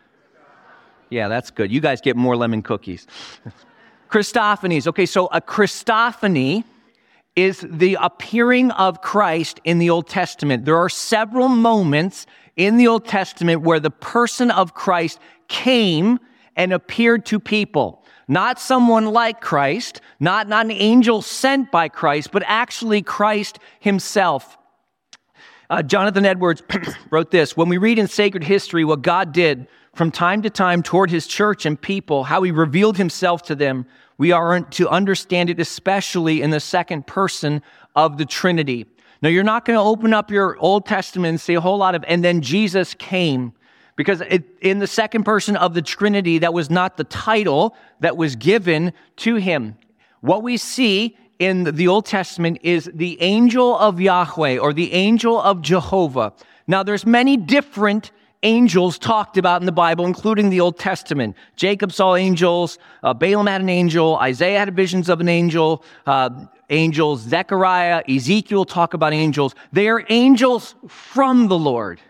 Yeah, 1.11 1.29
that's 1.29 1.51
good. 1.51 1.71
You 1.71 1.81
guys 1.81 2.01
get 2.01 2.17
more 2.17 2.37
lemon 2.37 2.63
cookies. 2.63 3.07
Christophanies. 4.11 4.87
Okay, 4.87 5.07
so 5.07 5.27
a 5.27 5.41
Christophany 5.41 6.65
is 7.39 7.65
the 7.69 7.97
appearing 8.01 8.73
of 8.73 9.01
Christ 9.01 9.61
in 9.63 9.79
the 9.79 9.91
Old 9.91 10.09
Testament. 10.09 10.65
There 10.65 10.77
are 10.77 10.89
several 10.89 11.49
moments 11.49 12.27
in 12.57 12.79
the 12.79 12.89
Old 12.89 13.07
Testament 13.07 13.63
where 13.63 13.79
the 13.79 13.93
person 13.93 14.51
of 14.51 14.75
Christ 14.75 15.21
came 15.47 16.19
and 16.57 16.73
appeared 16.73 17.25
to 17.27 17.39
people. 17.39 18.05
Not 18.27 18.59
someone 18.59 19.07
like 19.07 19.41
Christ, 19.41 20.01
not, 20.19 20.49
not 20.49 20.67
an 20.67 20.73
angel 20.73 21.23
sent 21.23 21.71
by 21.71 21.89
Christ, 21.89 22.33
but 22.33 22.43
actually 22.45 23.03
Christ 23.03 23.61
himself. 23.79 24.59
Uh, 25.71 25.83
Jonathan 25.83 26.27
Edwards 26.27 26.63
wrote 27.11 27.31
this 27.31 27.57
When 27.57 27.69
we 27.69 27.79
read 27.79 28.01
in 28.01 28.09
sacred 28.09 28.43
history 28.43 28.85
what 28.85 29.03
God 29.03 29.33
did 29.33 29.69
from 29.95 30.11
time 30.11 30.43
to 30.43 30.51
time 30.51 30.83
toward 30.83 31.11
his 31.11 31.29
church 31.29 31.65
and 31.67 31.81
people, 31.81 32.25
how 32.25 32.43
he 32.43 32.51
revealed 32.51 32.97
himself 32.97 33.43
to 33.43 33.55
them, 33.55 33.87
we 34.19 34.33
are 34.33 34.61
to 34.61 34.89
understand 34.89 35.49
it 35.49 35.61
especially 35.61 36.43
in 36.43 36.51
the 36.51 36.61
second 36.61 37.07
person 37.07 37.63
of 37.95 38.19
the 38.19 38.27
Trinity. 38.27 38.87
Now, 39.23 39.29
you're 39.29 39.45
not 39.45 39.65
going 39.65 39.77
to 39.77 39.83
open 39.83 40.13
up 40.13 40.31
your 40.31 40.57
Old 40.59 40.87
Testament 40.87 41.31
and 41.31 41.41
see 41.41 41.55
a 41.55 41.61
whole 41.61 41.79
lot 41.79 41.95
of, 41.95 42.05
and 42.07 42.23
then 42.23 42.41
Jesus 42.41 42.95
came. 42.95 43.53
Because 43.97 44.21
it, 44.21 44.45
in 44.61 44.79
the 44.79 44.87
second 44.87 45.25
person 45.25 45.57
of 45.57 45.75
the 45.75 45.83
Trinity, 45.83 46.39
that 46.39 46.55
was 46.55 46.71
not 46.71 46.97
the 46.97 47.05
title 47.05 47.75
that 47.99 48.17
was 48.17 48.37
given 48.37 48.93
to 49.17 49.37
him. 49.37 49.77
What 50.21 50.43
we 50.45 50.57
see 50.57 51.17
in 51.41 51.65
the 51.65 51.89
Old 51.89 52.07
Testament 52.07 52.59
is 52.63 52.91
the 52.95 53.21
angel 53.21 53.77
of 53.79 54.01
Yahweh 54.01 54.59
or 54.59 54.73
the 54.73 54.93
angel 54.93 55.41
of 55.41 55.63
Jehovah. 55.63 56.33
Now, 56.69 56.83
there's 56.83 57.07
many 57.07 57.37
different 57.37 58.13
angels 58.43 58.99
talked 58.99 59.37
about 59.37 59.61
in 59.61 59.67
the 59.67 59.73
Bible, 59.73 60.07
including 60.07 60.51
the 60.51 60.61
Old 60.61 60.79
Testament. 60.79 61.37
Jacob 61.57 61.93
saw 61.93 62.15
angels, 62.15 62.79
uh, 63.03 63.13
Balaam 63.13 63.47
had 63.47 63.61
an 63.61 63.69
angel, 63.69 64.17
Isaiah 64.17 64.61
had 64.61 64.75
visions 64.75 65.09
of 65.09 65.21
an 65.21 65.29
angel, 65.29 65.85
uh, 66.07 66.31
angels, 66.71 67.23
Zechariah, 67.23 68.03
Ezekiel 68.09 68.65
talk 68.65 68.95
about 68.95 69.13
angels. 69.13 69.55
They 69.73 69.89
are 69.89 70.05
angels 70.09 70.75
from 70.89 71.49
the 71.49 71.59
Lord. 71.59 72.01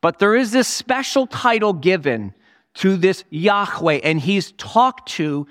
But 0.00 0.18
there 0.18 0.36
is 0.36 0.52
this 0.52 0.68
special 0.68 1.26
title 1.26 1.72
given 1.72 2.34
to 2.74 2.96
this 2.96 3.24
Yahweh, 3.30 4.00
and 4.04 4.20
he's 4.20 4.52
talked 4.52 5.08
to 5.10 5.46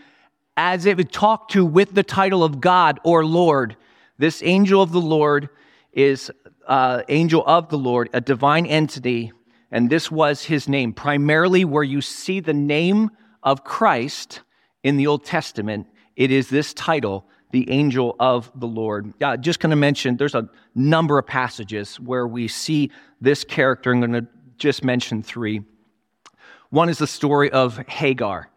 as 0.56 0.86
if 0.86 0.98
talked 1.12 1.52
to 1.52 1.66
with 1.66 1.94
the 1.94 2.04
title 2.04 2.44
of 2.44 2.60
God 2.60 3.00
or 3.04 3.26
Lord. 3.26 3.76
This 4.18 4.42
angel 4.44 4.82
of 4.82 4.92
the 4.92 5.02
Lord 5.02 5.50
is 5.94 6.32
uh, 6.68 7.04
angel 7.10 7.44
of 7.46 7.70
the 7.70 7.78
Lord, 7.78 8.10
a 8.14 8.22
divine 8.22 8.66
entity 8.66 9.32
and 9.72 9.90
this 9.90 10.10
was 10.10 10.44
his 10.44 10.68
name. 10.68 10.94
Primarily, 10.94 11.66
where 11.66 11.84
you 11.84 12.02
see 12.02 12.40
the 12.40 12.54
name 12.54 13.12
of 13.44 13.64
Christ 13.64 14.42
in 14.84 14.98
the 14.98 15.08
Old 15.08 15.26
Testament, 15.26 15.88
it 16.16 16.32
is 16.32 16.50
this 16.50 16.74
title, 16.74 17.26
the 17.52 17.70
angel 17.70 18.16
of 18.20 18.52
the 18.56 18.68
Lord. 18.68 19.14
Just 19.40 19.60
going 19.60 19.70
to 19.72 19.76
mention, 19.76 20.18
there's 20.18 20.36
a 20.36 20.50
number 20.76 21.18
of 21.18 21.26
passages 21.26 22.00
where 22.00 22.28
we 22.28 22.48
see 22.48 22.92
this 23.22 23.44
character. 23.44 23.92
I'm 23.92 24.00
going 24.00 24.14
to 24.14 24.28
just 24.58 24.84
mention 24.84 25.24
three. 25.24 25.62
One 26.70 26.90
is 26.90 26.98
the 26.98 27.08
story 27.08 27.52
of 27.52 27.78
Hagar. 27.88 28.50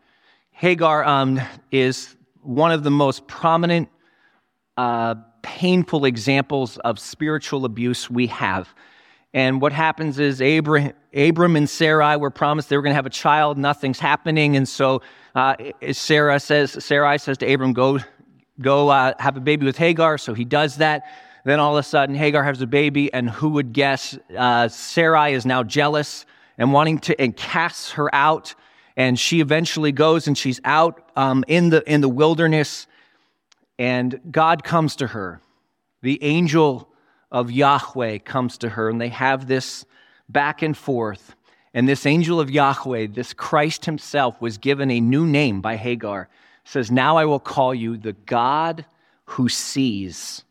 Hagar 0.50 1.04
um, 1.04 1.40
is 1.70 2.16
one 2.42 2.72
of 2.72 2.82
the 2.82 2.90
most 2.90 3.26
prominent, 3.26 3.88
uh, 4.76 5.14
painful 5.42 6.04
examples 6.04 6.76
of 6.78 6.98
spiritual 6.98 7.64
abuse 7.64 8.10
we 8.10 8.26
have. 8.28 8.68
And 9.34 9.60
what 9.62 9.72
happens 9.72 10.18
is 10.18 10.42
Abraham, 10.42 10.92
Abram 11.14 11.56
and 11.56 11.68
Sarai 11.68 12.16
were 12.16 12.30
promised 12.30 12.68
they 12.68 12.76
were 12.76 12.82
going 12.82 12.92
to 12.92 12.96
have 12.96 13.06
a 13.06 13.10
child. 13.10 13.56
Nothing's 13.56 13.98
happening. 13.98 14.56
And 14.56 14.68
so 14.68 15.02
uh, 15.34 15.56
Sarah 15.92 16.38
says, 16.38 16.84
Sarai 16.84 17.18
says 17.18 17.38
to 17.38 17.52
Abram, 17.52 17.72
go, 17.72 17.98
go 18.60 18.88
uh, 18.90 19.14
have 19.18 19.36
a 19.36 19.40
baby 19.40 19.64
with 19.64 19.78
Hagar. 19.78 20.18
So 20.18 20.34
he 20.34 20.44
does 20.44 20.76
that. 20.76 21.04
Then 21.44 21.60
all 21.60 21.76
of 21.76 21.80
a 21.80 21.82
sudden, 21.82 22.14
Hagar 22.14 22.44
has 22.44 22.60
a 22.60 22.66
baby. 22.66 23.12
And 23.12 23.28
who 23.30 23.50
would 23.50 23.72
guess? 23.72 24.18
Uh, 24.36 24.68
Sarai 24.68 25.32
is 25.32 25.46
now 25.46 25.62
jealous 25.62 26.26
and 26.58 26.72
wanting 26.72 26.98
to, 27.00 27.20
and 27.20 27.34
casts 27.34 27.92
her 27.92 28.14
out. 28.14 28.54
And 28.96 29.18
she 29.18 29.40
eventually 29.40 29.92
goes 29.92 30.26
and 30.26 30.36
she's 30.36 30.60
out 30.64 31.10
um, 31.16 31.44
in, 31.48 31.70
the, 31.70 31.82
in 31.90 32.02
the 32.02 32.08
wilderness. 32.08 32.86
And 33.78 34.20
God 34.30 34.62
comes 34.62 34.96
to 34.96 35.06
her. 35.06 35.40
The 36.02 36.22
angel 36.22 36.91
of 37.32 37.50
Yahweh 37.50 38.18
comes 38.18 38.58
to 38.58 38.68
her, 38.68 38.88
and 38.88 39.00
they 39.00 39.08
have 39.08 39.48
this 39.48 39.84
back 40.28 40.62
and 40.62 40.76
forth. 40.76 41.34
And 41.74 41.88
this 41.88 42.04
angel 42.04 42.38
of 42.38 42.50
Yahweh, 42.50 43.08
this 43.10 43.32
Christ 43.32 43.86
himself, 43.86 44.40
was 44.40 44.58
given 44.58 44.90
a 44.90 45.00
new 45.00 45.26
name 45.26 45.62
by 45.62 45.76
Hagar. 45.76 46.28
It 46.64 46.68
says, 46.68 46.90
Now 46.90 47.16
I 47.16 47.24
will 47.24 47.40
call 47.40 47.74
you 47.74 47.96
the 47.96 48.12
God 48.12 48.84
who 49.24 49.48
sees. 49.48 50.44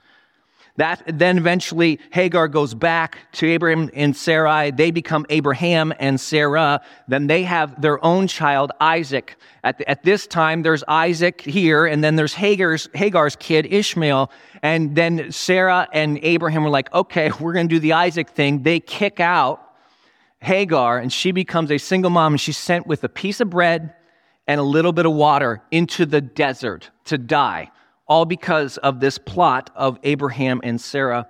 That 0.82 1.04
then 1.06 1.38
eventually 1.38 2.00
Hagar 2.10 2.48
goes 2.48 2.74
back 2.74 3.20
to 3.34 3.46
Abraham 3.46 3.92
and 3.94 4.18
Sarai. 4.18 4.72
They 4.72 4.90
become 4.90 5.28
Abraham 5.30 5.94
and 6.00 6.20
Sarah. 6.20 6.82
Then 7.08 7.28
they 7.28 7.44
have 7.44 7.80
their 7.80 8.04
own 8.04 8.26
child, 8.26 8.72
Isaac. 8.82 9.36
At, 9.64 9.78
the, 9.78 9.88
at 9.88 10.02
this 10.02 10.26
time, 10.26 10.64
there's 10.64 10.84
Isaac 10.88 11.42
here, 11.42 11.86
and 11.86 12.04
then 12.04 12.16
there's 12.16 12.34
Hagar's, 12.34 12.90
Hagar's 12.96 13.36
kid, 13.36 13.68
Ishmael. 13.72 14.32
And 14.64 14.96
then 14.96 15.32
Sarah 15.32 15.88
and 15.94 16.18
Abraham 16.24 16.64
were 16.64 16.72
like, 16.72 16.92
okay, 16.96 17.30
we're 17.40 17.54
going 17.54 17.70
to 17.70 17.76
do 17.76 17.80
the 17.80 17.94
Isaac 17.94 18.32
thing. 18.32 18.64
They 18.64 18.80
kick 18.80 19.20
out 19.20 19.62
Hagar, 20.40 20.98
and 20.98 21.14
she 21.14 21.32
becomes 21.32 21.70
a 21.70 21.78
single 21.78 22.10
mom, 22.10 22.34
and 22.34 22.42
she's 22.42 22.58
sent 22.58 22.88
with 22.88 23.04
a 23.04 23.10
piece 23.10 23.40
of 23.40 23.52
bread 23.52 23.94
and 24.48 24.60
a 24.60 24.64
little 24.64 24.94
bit 24.94 25.06
of 25.06 25.14
water 25.14 25.62
into 25.70 26.08
the 26.08 26.22
desert 26.22 26.90
to 27.06 27.20
die 27.20 27.70
all 28.12 28.26
because 28.26 28.76
of 28.80 29.00
this 29.00 29.18
plot 29.18 29.70
of 29.74 29.98
Abraham 30.04 30.60
and 30.66 30.82
Sarah. 30.82 31.30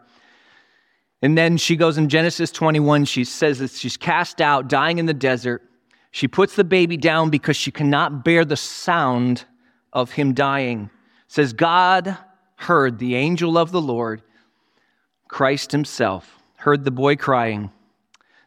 And 1.22 1.38
then 1.38 1.58
she 1.58 1.76
goes 1.76 2.00
in 2.00 2.10
Genesis 2.10 2.50
21, 2.50 3.06
she 3.06 3.24
says 3.24 3.60
that 3.60 3.70
she's 3.70 3.98
cast 3.98 4.42
out, 4.42 4.68
dying 4.68 4.98
in 4.98 5.06
the 5.06 5.14
desert. 5.14 5.62
She 6.10 6.28
puts 6.28 6.56
the 6.56 6.64
baby 6.64 6.98
down 6.98 7.30
because 7.30 7.56
she 7.56 7.70
cannot 7.70 8.26
bear 8.26 8.44
the 8.44 8.58
sound 8.58 9.46
of 9.94 10.14
him 10.14 10.34
dying. 10.34 10.90
Says, 11.28 11.54
God 11.54 12.18
heard 12.56 12.98
the 12.98 13.14
angel 13.14 13.60
of 13.60 13.72
the 13.72 13.80
Lord, 13.80 14.24
Christ 15.28 15.72
himself, 15.72 16.42
heard 16.56 16.84
the 16.84 16.90
boy 16.90 17.16
crying. 17.16 17.70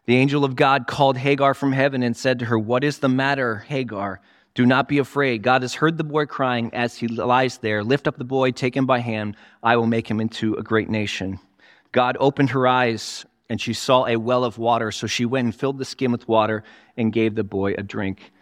The 0.06 0.16
angel 0.16 0.44
of 0.44 0.56
God 0.56 0.88
called 0.88 1.18
Hagar 1.18 1.54
from 1.54 1.70
heaven 1.70 2.02
and 2.02 2.16
said 2.16 2.40
to 2.40 2.46
her, 2.46 2.58
What 2.58 2.82
is 2.82 2.98
the 2.98 3.08
matter, 3.08 3.58
Hagar? 3.58 4.20
Do 4.54 4.64
not 4.64 4.88
be 4.88 4.98
afraid. 4.98 5.42
God 5.42 5.62
has 5.62 5.74
heard 5.74 5.98
the 5.98 6.04
boy 6.04 6.26
crying 6.26 6.70
as 6.72 6.96
he 6.96 7.08
lies 7.08 7.58
there. 7.58 7.82
Lift 7.82 8.06
up 8.06 8.16
the 8.16 8.24
boy, 8.24 8.52
take 8.52 8.76
him 8.76 8.86
by 8.86 9.00
hand. 9.00 9.36
I 9.62 9.76
will 9.76 9.86
make 9.86 10.08
him 10.08 10.20
into 10.20 10.54
a 10.54 10.62
great 10.62 10.88
nation. 10.88 11.40
God 11.90 12.16
opened 12.20 12.50
her 12.50 12.66
eyes, 12.66 13.26
and 13.50 13.60
she 13.60 13.72
saw 13.72 14.06
a 14.06 14.16
well 14.16 14.44
of 14.44 14.56
water. 14.56 14.92
So 14.92 15.08
she 15.08 15.24
went 15.24 15.46
and 15.46 15.54
filled 15.54 15.78
the 15.78 15.84
skin 15.84 16.12
with 16.12 16.28
water 16.28 16.62
and 16.96 17.12
gave 17.12 17.34
the 17.34 17.42
boy 17.42 17.74
a 17.76 17.82
drink. 17.82 18.32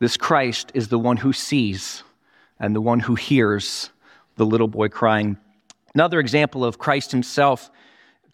This 0.00 0.16
Christ 0.16 0.72
is 0.74 0.88
the 0.88 0.98
one 0.98 1.16
who 1.16 1.32
sees 1.32 2.02
and 2.58 2.74
the 2.74 2.80
one 2.80 2.98
who 2.98 3.14
hears 3.14 3.90
the 4.36 4.46
little 4.46 4.68
boy 4.68 4.88
crying. 4.88 5.36
Another 5.94 6.18
example 6.18 6.64
of 6.64 6.78
Christ 6.78 7.12
himself, 7.12 7.70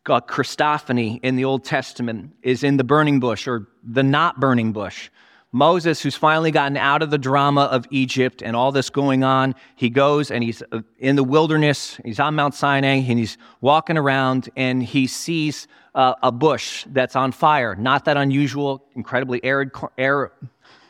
uh, 0.08 0.20
Christophany 0.20 1.20
in 1.22 1.36
the 1.36 1.44
Old 1.44 1.64
Testament, 1.64 2.34
is 2.42 2.62
in 2.62 2.78
the 2.78 2.84
burning 2.84 3.20
bush 3.20 3.46
or 3.46 3.68
the 3.82 4.02
not 4.02 4.40
burning 4.40 4.72
bush. 4.72 5.10
Moses, 5.52 6.02
who's 6.02 6.14
finally 6.14 6.50
gotten 6.50 6.76
out 6.76 7.02
of 7.02 7.10
the 7.10 7.16
drama 7.16 7.62
of 7.62 7.86
Egypt 7.90 8.42
and 8.42 8.54
all 8.54 8.70
this 8.70 8.90
going 8.90 9.24
on, 9.24 9.54
he 9.76 9.88
goes 9.88 10.30
and 10.30 10.44
he's 10.44 10.62
uh, 10.72 10.82
in 10.98 11.16
the 11.16 11.24
wilderness. 11.24 11.98
He's 12.04 12.20
on 12.20 12.34
Mount 12.34 12.54
Sinai 12.54 12.96
and 12.96 13.18
he's 13.18 13.38
walking 13.62 13.96
around 13.96 14.50
and 14.56 14.82
he 14.82 15.06
sees 15.06 15.66
uh, 15.94 16.14
a 16.22 16.30
bush 16.30 16.84
that's 16.88 17.16
on 17.16 17.32
fire. 17.32 17.74
Not 17.74 18.04
that 18.04 18.18
unusual, 18.18 18.84
incredibly 18.94 19.42
arid, 19.42 19.70
arid, 19.96 20.32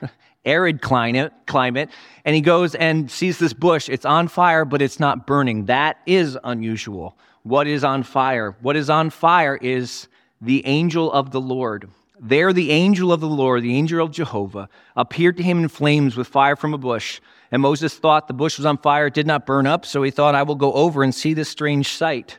arid 0.44 0.82
climate, 0.82 1.32
climate. 1.46 1.90
And 2.24 2.34
he 2.34 2.40
goes 2.40 2.74
and 2.74 3.08
sees 3.08 3.38
this 3.38 3.52
bush. 3.52 3.88
It's 3.88 4.04
on 4.04 4.26
fire, 4.26 4.64
but 4.64 4.82
it's 4.82 4.98
not 4.98 5.24
burning. 5.24 5.66
That 5.66 5.98
is 6.04 6.36
unusual. 6.42 7.16
What 7.44 7.68
is 7.68 7.84
on 7.84 8.02
fire? 8.02 8.56
What 8.60 8.74
is 8.74 8.90
on 8.90 9.10
fire 9.10 9.56
is 9.56 10.08
the 10.40 10.66
angel 10.66 11.12
of 11.12 11.30
the 11.30 11.40
Lord. 11.40 11.88
There, 12.20 12.52
the 12.52 12.70
angel 12.70 13.12
of 13.12 13.20
the 13.20 13.28
Lord, 13.28 13.62
the 13.62 13.76
angel 13.76 14.04
of 14.04 14.10
Jehovah, 14.10 14.68
appeared 14.96 15.36
to 15.36 15.42
him 15.42 15.60
in 15.60 15.68
flames 15.68 16.16
with 16.16 16.26
fire 16.26 16.56
from 16.56 16.74
a 16.74 16.78
bush. 16.78 17.20
And 17.52 17.62
Moses 17.62 17.96
thought 17.96 18.28
the 18.28 18.34
bush 18.34 18.58
was 18.58 18.66
on 18.66 18.78
fire, 18.78 19.06
it 19.06 19.14
did 19.14 19.26
not 19.26 19.46
burn 19.46 19.66
up, 19.66 19.86
so 19.86 20.02
he 20.02 20.10
thought, 20.10 20.34
I 20.34 20.42
will 20.42 20.54
go 20.54 20.72
over 20.72 21.02
and 21.02 21.14
see 21.14 21.34
this 21.34 21.48
strange 21.48 21.88
sight. 21.88 22.38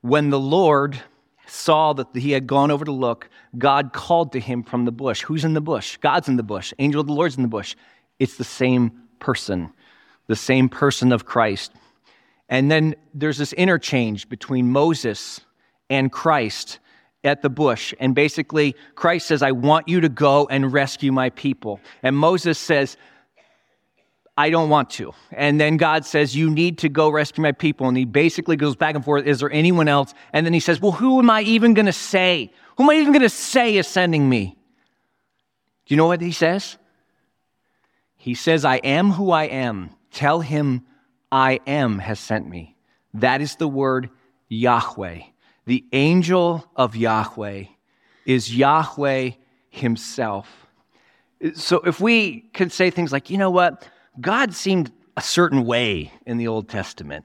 When 0.00 0.30
the 0.30 0.40
Lord 0.40 1.00
saw 1.46 1.92
that 1.92 2.08
he 2.14 2.32
had 2.32 2.46
gone 2.46 2.70
over 2.70 2.84
to 2.84 2.92
look, 2.92 3.28
God 3.58 3.92
called 3.92 4.32
to 4.32 4.40
him 4.40 4.62
from 4.62 4.84
the 4.84 4.92
bush. 4.92 5.22
Who's 5.22 5.44
in 5.44 5.54
the 5.54 5.60
bush? 5.60 5.96
God's 5.98 6.28
in 6.28 6.36
the 6.36 6.42
bush. 6.42 6.72
Angel 6.78 7.00
of 7.00 7.06
the 7.06 7.12
Lord's 7.12 7.36
in 7.36 7.42
the 7.42 7.48
bush. 7.48 7.76
It's 8.18 8.36
the 8.36 8.44
same 8.44 8.92
person, 9.18 9.72
the 10.26 10.36
same 10.36 10.68
person 10.68 11.12
of 11.12 11.24
Christ. 11.24 11.72
And 12.48 12.70
then 12.70 12.94
there's 13.14 13.38
this 13.38 13.52
interchange 13.52 14.28
between 14.28 14.70
Moses 14.70 15.40
and 15.88 16.10
Christ 16.10 16.78
at 17.24 17.42
the 17.42 17.50
bush. 17.50 17.94
And 18.00 18.14
basically, 18.14 18.74
Christ 18.94 19.26
says, 19.26 19.42
I 19.42 19.52
want 19.52 19.88
you 19.88 20.00
to 20.00 20.08
go 20.08 20.46
and 20.50 20.72
rescue 20.72 21.12
my 21.12 21.30
people. 21.30 21.80
And 22.02 22.16
Moses 22.16 22.58
says, 22.58 22.96
I 24.36 24.48
don't 24.48 24.70
want 24.70 24.88
to. 24.90 25.12
And 25.32 25.60
then 25.60 25.76
God 25.76 26.06
says, 26.06 26.34
You 26.34 26.48
need 26.48 26.78
to 26.78 26.88
go 26.88 27.10
rescue 27.10 27.42
my 27.42 27.52
people. 27.52 27.88
And 27.88 27.96
he 27.96 28.06
basically 28.06 28.56
goes 28.56 28.74
back 28.74 28.94
and 28.94 29.04
forth, 29.04 29.26
Is 29.26 29.40
there 29.40 29.50
anyone 29.52 29.86
else? 29.86 30.14
And 30.32 30.46
then 30.46 30.54
he 30.54 30.60
says, 30.60 30.80
Well, 30.80 30.92
who 30.92 31.18
am 31.18 31.28
I 31.28 31.42
even 31.42 31.74
going 31.74 31.86
to 31.86 31.92
say? 31.92 32.50
Who 32.76 32.84
am 32.84 32.90
I 32.90 32.94
even 32.94 33.12
going 33.12 33.22
to 33.22 33.28
say 33.28 33.76
is 33.76 33.86
sending 33.86 34.28
me? 34.28 34.56
Do 35.84 35.94
you 35.94 35.96
know 35.96 36.06
what 36.06 36.22
he 36.22 36.32
says? 36.32 36.78
He 38.16 38.34
says, 38.34 38.64
I 38.64 38.76
am 38.76 39.10
who 39.10 39.30
I 39.30 39.44
am. 39.44 39.90
Tell 40.10 40.40
him 40.40 40.86
I 41.30 41.60
am 41.66 41.98
has 41.98 42.18
sent 42.18 42.48
me. 42.48 42.76
That 43.14 43.40
is 43.40 43.56
the 43.56 43.68
word 43.68 44.10
Yahweh. 44.48 45.20
The 45.66 45.84
angel 45.92 46.64
of 46.76 46.96
Yahweh 46.96 47.64
is 48.26 48.54
Yahweh 48.54 49.30
himself. 49.70 50.66
So 51.54 51.78
if 51.80 52.00
we 52.00 52.40
could 52.52 52.72
say 52.72 52.90
things 52.90 53.12
like, 53.12 53.30
you 53.30 53.38
know 53.38 53.50
what, 53.50 53.88
God 54.20 54.54
seemed 54.54 54.92
a 55.16 55.22
certain 55.22 55.64
way 55.64 56.12
in 56.26 56.36
the 56.36 56.48
Old 56.48 56.68
Testament. 56.68 57.24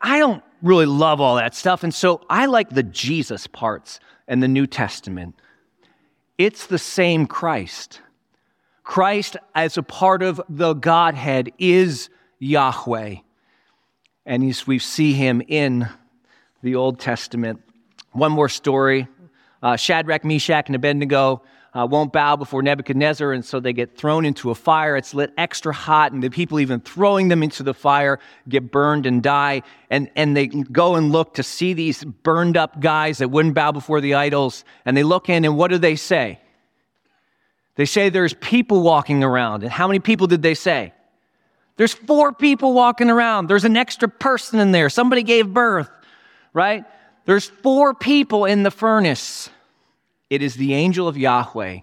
I 0.00 0.18
don't 0.18 0.42
really 0.62 0.86
love 0.86 1.20
all 1.20 1.36
that 1.36 1.54
stuff. 1.54 1.82
And 1.82 1.94
so 1.94 2.20
I 2.30 2.46
like 2.46 2.70
the 2.70 2.82
Jesus 2.82 3.46
parts 3.46 4.00
and 4.26 4.42
the 4.42 4.48
New 4.48 4.66
Testament. 4.66 5.34
It's 6.36 6.66
the 6.66 6.78
same 6.78 7.26
Christ. 7.26 8.00
Christ, 8.84 9.36
as 9.54 9.76
a 9.76 9.82
part 9.82 10.22
of 10.22 10.40
the 10.48 10.74
Godhead, 10.74 11.52
is 11.58 12.08
Yahweh. 12.38 13.16
And 14.24 14.42
we 14.66 14.78
see 14.78 15.12
him 15.12 15.42
in 15.46 15.88
the 16.62 16.74
Old 16.74 17.00
Testament. 17.00 17.60
One 18.12 18.32
more 18.32 18.48
story 18.48 19.06
uh, 19.62 19.76
Shadrach, 19.76 20.24
Meshach, 20.24 20.68
and 20.68 20.76
Abednego 20.76 21.42
uh, 21.74 21.86
won't 21.86 22.12
bow 22.12 22.36
before 22.36 22.62
Nebuchadnezzar, 22.62 23.32
and 23.32 23.44
so 23.44 23.60
they 23.60 23.72
get 23.72 23.96
thrown 23.96 24.24
into 24.24 24.50
a 24.50 24.54
fire. 24.54 24.96
It's 24.96 25.14
lit 25.14 25.32
extra 25.36 25.72
hot, 25.72 26.12
and 26.12 26.22
the 26.22 26.30
people 26.30 26.60
even 26.60 26.80
throwing 26.80 27.28
them 27.28 27.42
into 27.42 27.62
the 27.62 27.74
fire 27.74 28.18
get 28.48 28.70
burned 28.70 29.06
and 29.06 29.22
die. 29.22 29.62
And, 29.90 30.10
and 30.16 30.36
they 30.36 30.46
go 30.46 30.94
and 30.94 31.12
look 31.12 31.34
to 31.34 31.42
see 31.42 31.74
these 31.74 32.04
burned 32.04 32.56
up 32.56 32.80
guys 32.80 33.18
that 33.18 33.28
wouldn't 33.28 33.54
bow 33.54 33.72
before 33.72 34.00
the 34.00 34.14
idols, 34.14 34.64
and 34.84 34.96
they 34.96 35.02
look 35.02 35.28
in, 35.28 35.44
and 35.44 35.56
what 35.56 35.70
do 35.70 35.78
they 35.78 35.96
say? 35.96 36.40
They 37.74 37.84
say 37.84 38.08
there's 38.08 38.34
people 38.34 38.82
walking 38.82 39.22
around. 39.22 39.62
And 39.62 39.70
how 39.70 39.86
many 39.86 40.00
people 40.00 40.26
did 40.26 40.42
they 40.42 40.54
say? 40.54 40.92
There's 41.76 41.94
four 41.94 42.32
people 42.32 42.72
walking 42.72 43.08
around. 43.08 43.48
There's 43.48 43.64
an 43.64 43.76
extra 43.76 44.08
person 44.08 44.58
in 44.58 44.72
there. 44.72 44.90
Somebody 44.90 45.22
gave 45.22 45.54
birth 45.54 45.88
right? 46.58 46.84
There's 47.24 47.46
four 47.46 47.94
people 47.94 48.44
in 48.44 48.64
the 48.64 48.72
furnace. 48.72 49.48
It 50.28 50.42
is 50.42 50.56
the 50.56 50.74
angel 50.74 51.06
of 51.06 51.16
Yahweh, 51.16 51.78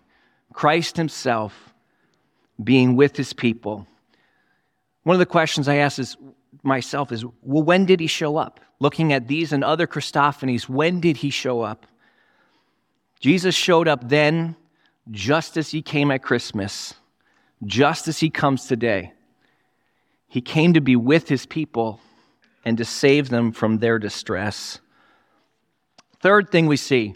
Christ 0.52 0.98
Himself, 0.98 1.74
being 2.62 2.98
with 2.98 3.16
His 3.16 3.32
people. 3.32 3.88
One 5.04 5.16
of 5.16 5.20
the 5.20 5.26
questions 5.26 5.70
I 5.70 5.76
ask 5.76 5.98
is, 5.98 6.18
myself 6.62 7.14
is, 7.14 7.24
well, 7.42 7.64
when 7.64 7.86
did 7.86 8.02
He 8.02 8.08
show 8.08 8.36
up? 8.36 8.60
Looking 8.82 9.14
at 9.14 9.30
these 9.30 9.54
and 9.54 9.64
other 9.64 9.88
Christophanies, 9.88 10.68
when 10.68 11.00
did 11.00 11.16
He 11.18 11.30
show 11.30 11.62
up? 11.62 11.86
Jesus 13.22 13.56
showed 13.56 13.88
up 13.88 14.10
then, 14.10 14.58
just 15.10 15.56
as 15.56 15.72
He 15.72 15.82
came 15.82 16.12
at 16.12 16.22
Christmas, 16.22 16.96
just 17.66 18.10
as 18.10 18.20
He 18.20 18.30
comes 18.30 18.66
today. 18.66 19.14
He 20.28 20.42
came 20.42 20.74
to 20.74 20.82
be 20.82 20.98
with 20.98 21.30
His 21.30 21.46
people 21.46 22.02
and 22.66 22.78
to 22.80 22.86
save 22.86 23.30
them 23.30 23.52
from 23.52 23.78
their 23.78 24.00
distress. 24.00 24.80
Third 26.20 26.50
thing 26.50 26.66
we 26.66 26.78
see, 26.78 27.16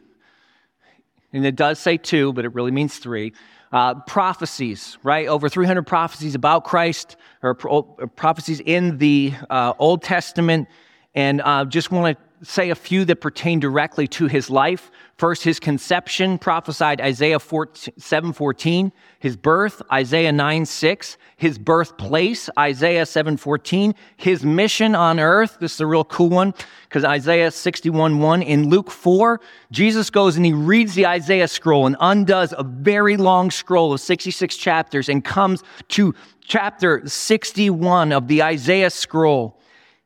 and 1.33 1.45
it 1.45 1.55
does 1.55 1.79
say 1.79 1.97
two, 1.97 2.31
but 2.33 2.45
it 2.45 2.53
really 2.53 2.71
means 2.71 2.97
three. 2.99 3.33
Uh, 3.71 3.95
prophecies, 4.07 4.97
right? 5.03 5.27
Over 5.27 5.47
300 5.47 5.85
prophecies 5.85 6.33
about 6.33 6.63
Christ, 6.63 7.17
or 7.43 7.53
pro- 7.53 7.83
prophecies 7.83 8.59
in 8.59 8.97
the 8.97 9.33
uh, 9.49 9.73
Old 9.77 10.01
Testament. 10.01 10.67
And 11.15 11.41
uh, 11.41 11.65
just 11.65 11.91
want 11.91 12.17
to 12.17 12.45
say 12.45 12.69
a 12.69 12.75
few 12.75 13.03
that 13.05 13.17
pertain 13.17 13.59
directly 13.59 14.07
to 14.07 14.27
his 14.27 14.49
life. 14.49 14.91
First, 15.17 15.43
his 15.43 15.59
conception, 15.59 16.37
prophesied 16.37 17.01
Isaiah 17.01 17.39
7 17.39 18.33
14. 18.33 18.91
His 19.19 19.35
birth, 19.35 19.81
Isaiah 19.91 20.31
9 20.31 20.65
6. 20.65 21.17
His 21.35 21.57
birthplace, 21.57 22.49
Isaiah 22.57 23.05
7 23.05 23.35
14. 23.35 23.93
His 24.15 24.43
mission 24.43 24.95
on 24.95 25.19
earth, 25.19 25.57
this 25.59 25.73
is 25.73 25.81
a 25.81 25.87
real 25.87 26.05
cool 26.05 26.29
one, 26.29 26.53
because 26.83 27.03
Isaiah 27.03 27.51
61 27.51 28.19
1. 28.19 28.41
In 28.43 28.69
Luke 28.69 28.91
4, 28.91 29.41
Jesus 29.71 30.09
goes 30.09 30.37
and 30.37 30.45
he 30.45 30.53
reads 30.53 30.93
the 30.95 31.07
Isaiah 31.07 31.47
scroll 31.47 31.87
and 31.87 31.97
undoes 31.99 32.53
a 32.57 32.63
very 32.63 33.17
long 33.17 33.51
scroll 33.51 33.91
of 33.91 33.99
66 33.99 34.55
chapters 34.55 35.09
and 35.09 35.25
comes 35.25 35.63
to 35.89 36.15
chapter 36.41 37.05
61 37.05 38.13
of 38.13 38.27
the 38.27 38.41
Isaiah 38.43 38.89
scroll. 38.89 39.58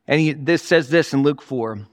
And 0.07 0.19
he, 0.19 0.33
this 0.33 0.63
says 0.63 0.89
this 0.89 1.13
in 1.13 1.23
Luke 1.23 1.41
4. 1.41 1.87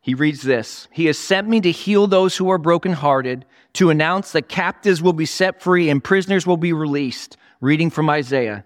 He 0.00 0.14
reads 0.14 0.42
this 0.42 0.88
He 0.90 1.06
has 1.06 1.18
sent 1.18 1.48
me 1.48 1.60
to 1.60 1.70
heal 1.70 2.06
those 2.06 2.36
who 2.36 2.50
are 2.50 2.58
brokenhearted, 2.58 3.44
to 3.74 3.90
announce 3.90 4.32
that 4.32 4.48
captives 4.48 5.00
will 5.00 5.12
be 5.12 5.26
set 5.26 5.62
free 5.62 5.88
and 5.88 6.02
prisoners 6.02 6.46
will 6.46 6.56
be 6.56 6.72
released. 6.72 7.36
Reading 7.60 7.90
from 7.90 8.10
Isaiah. 8.10 8.64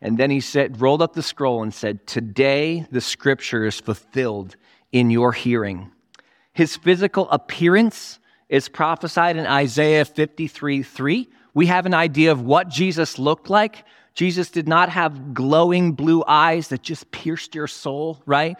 And 0.00 0.18
then 0.18 0.30
he 0.30 0.40
said, 0.40 0.80
rolled 0.80 1.00
up 1.00 1.14
the 1.14 1.22
scroll 1.22 1.62
and 1.62 1.72
said, 1.72 2.04
Today 2.04 2.84
the 2.90 3.00
scripture 3.00 3.64
is 3.64 3.80
fulfilled 3.80 4.56
in 4.90 5.08
your 5.10 5.32
hearing. 5.32 5.92
His 6.52 6.76
physical 6.76 7.30
appearance 7.30 8.18
is 8.48 8.68
prophesied 8.68 9.36
in 9.36 9.46
Isaiah 9.46 10.04
53 10.04 10.82
3. 10.82 11.28
We 11.54 11.66
have 11.66 11.86
an 11.86 11.94
idea 11.94 12.32
of 12.32 12.42
what 12.42 12.68
Jesus 12.68 13.18
looked 13.18 13.48
like. 13.48 13.84
Jesus 14.16 14.50
did 14.50 14.66
not 14.66 14.88
have 14.88 15.32
glowing 15.32 15.92
blue 15.92 16.24
eyes 16.26 16.68
that 16.68 16.82
just 16.82 17.10
pierced 17.12 17.54
your 17.54 17.68
soul, 17.68 18.20
right? 18.26 18.56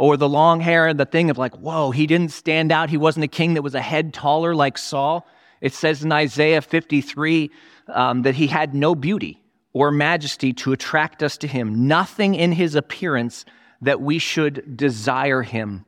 or 0.00 0.16
the 0.16 0.28
long 0.28 0.60
hair 0.60 0.86
and 0.86 0.98
the 0.98 1.04
thing 1.04 1.28
of 1.28 1.36
like, 1.36 1.54
whoa, 1.56 1.90
he 1.90 2.06
didn't 2.06 2.30
stand 2.30 2.72
out. 2.72 2.88
He 2.88 2.96
wasn't 2.96 3.24
a 3.24 3.28
king 3.28 3.52
that 3.52 3.60
was 3.60 3.74
a 3.74 3.82
head 3.82 4.14
taller 4.14 4.54
like 4.54 4.78
Saul. 4.78 5.26
It 5.60 5.74
says 5.74 6.02
in 6.02 6.10
Isaiah 6.10 6.62
53 6.62 7.50
um, 7.88 8.22
that 8.22 8.34
he 8.34 8.46
had 8.46 8.74
no 8.74 8.94
beauty 8.94 9.42
or 9.74 9.90
majesty 9.90 10.54
to 10.54 10.72
attract 10.72 11.22
us 11.22 11.36
to 11.36 11.46
him, 11.46 11.86
nothing 11.86 12.34
in 12.34 12.52
his 12.52 12.74
appearance 12.74 13.44
that 13.82 14.00
we 14.00 14.18
should 14.18 14.74
desire 14.74 15.42
him. 15.42 15.84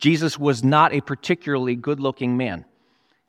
Jesus 0.00 0.36
was 0.36 0.64
not 0.64 0.92
a 0.92 1.00
particularly 1.00 1.76
good 1.76 2.00
looking 2.00 2.36
man. 2.36 2.64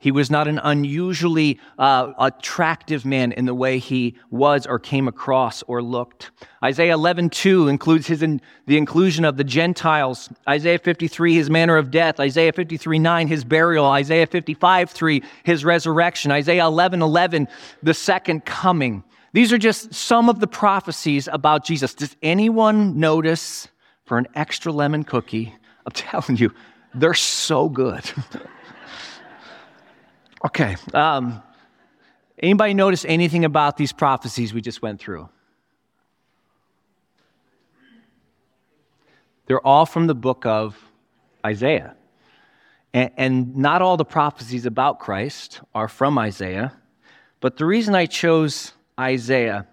He 0.00 0.10
was 0.10 0.30
not 0.30 0.48
an 0.48 0.58
unusually 0.64 1.60
uh, 1.78 2.14
attractive 2.18 3.04
man 3.04 3.32
in 3.32 3.44
the 3.44 3.54
way 3.54 3.78
he 3.78 4.16
was 4.30 4.66
or 4.66 4.78
came 4.78 5.06
across 5.06 5.62
or 5.64 5.82
looked. 5.82 6.30
Isaiah 6.64 6.96
11:2 6.96 7.68
includes 7.68 8.06
his 8.06 8.22
in, 8.22 8.40
the 8.64 8.78
inclusion 8.78 9.26
of 9.26 9.36
the 9.36 9.44
Gentiles. 9.44 10.30
Isaiah 10.48 10.78
53, 10.78 11.34
his 11.34 11.50
manner 11.50 11.76
of 11.76 11.90
death. 11.90 12.18
Isaiah 12.18 12.52
53:9, 12.52 13.28
his 13.28 13.44
burial. 13.44 13.84
Isaiah 13.84 14.26
55:3, 14.26 15.22
his 15.44 15.66
resurrection. 15.66 16.32
Isaiah 16.32 16.64
11:11, 16.64 17.46
the 17.82 17.92
second 17.92 18.46
coming. 18.46 19.04
These 19.34 19.52
are 19.52 19.58
just 19.58 19.92
some 19.92 20.30
of 20.30 20.40
the 20.40 20.46
prophecies 20.46 21.28
about 21.30 21.62
Jesus. 21.62 21.92
Does 21.92 22.16
anyone 22.22 22.98
notice 22.98 23.68
for 24.06 24.16
an 24.16 24.28
extra 24.34 24.72
lemon 24.72 25.04
cookie? 25.04 25.54
I'm 25.84 25.92
telling 25.94 26.38
you, 26.38 26.54
they're 26.94 27.12
so 27.12 27.68
good. 27.68 28.10
Okay. 30.42 30.76
Um, 30.94 31.42
anybody 32.38 32.72
notice 32.72 33.04
anything 33.04 33.44
about 33.44 33.76
these 33.76 33.92
prophecies 33.92 34.54
we 34.54 34.62
just 34.62 34.80
went 34.80 35.00
through? 35.00 35.28
They're 39.46 39.66
all 39.66 39.84
from 39.84 40.06
the 40.06 40.14
book 40.14 40.46
of 40.46 40.78
Isaiah. 41.44 41.94
And, 42.94 43.10
and 43.16 43.56
not 43.56 43.82
all 43.82 43.96
the 43.96 44.04
prophecies 44.04 44.64
about 44.64 44.98
Christ 44.98 45.60
are 45.74 45.88
from 45.88 46.18
Isaiah. 46.18 46.72
But 47.40 47.56
the 47.56 47.66
reason 47.66 47.94
I 47.94 48.06
chose 48.06 48.72
Isaiah 48.98 49.66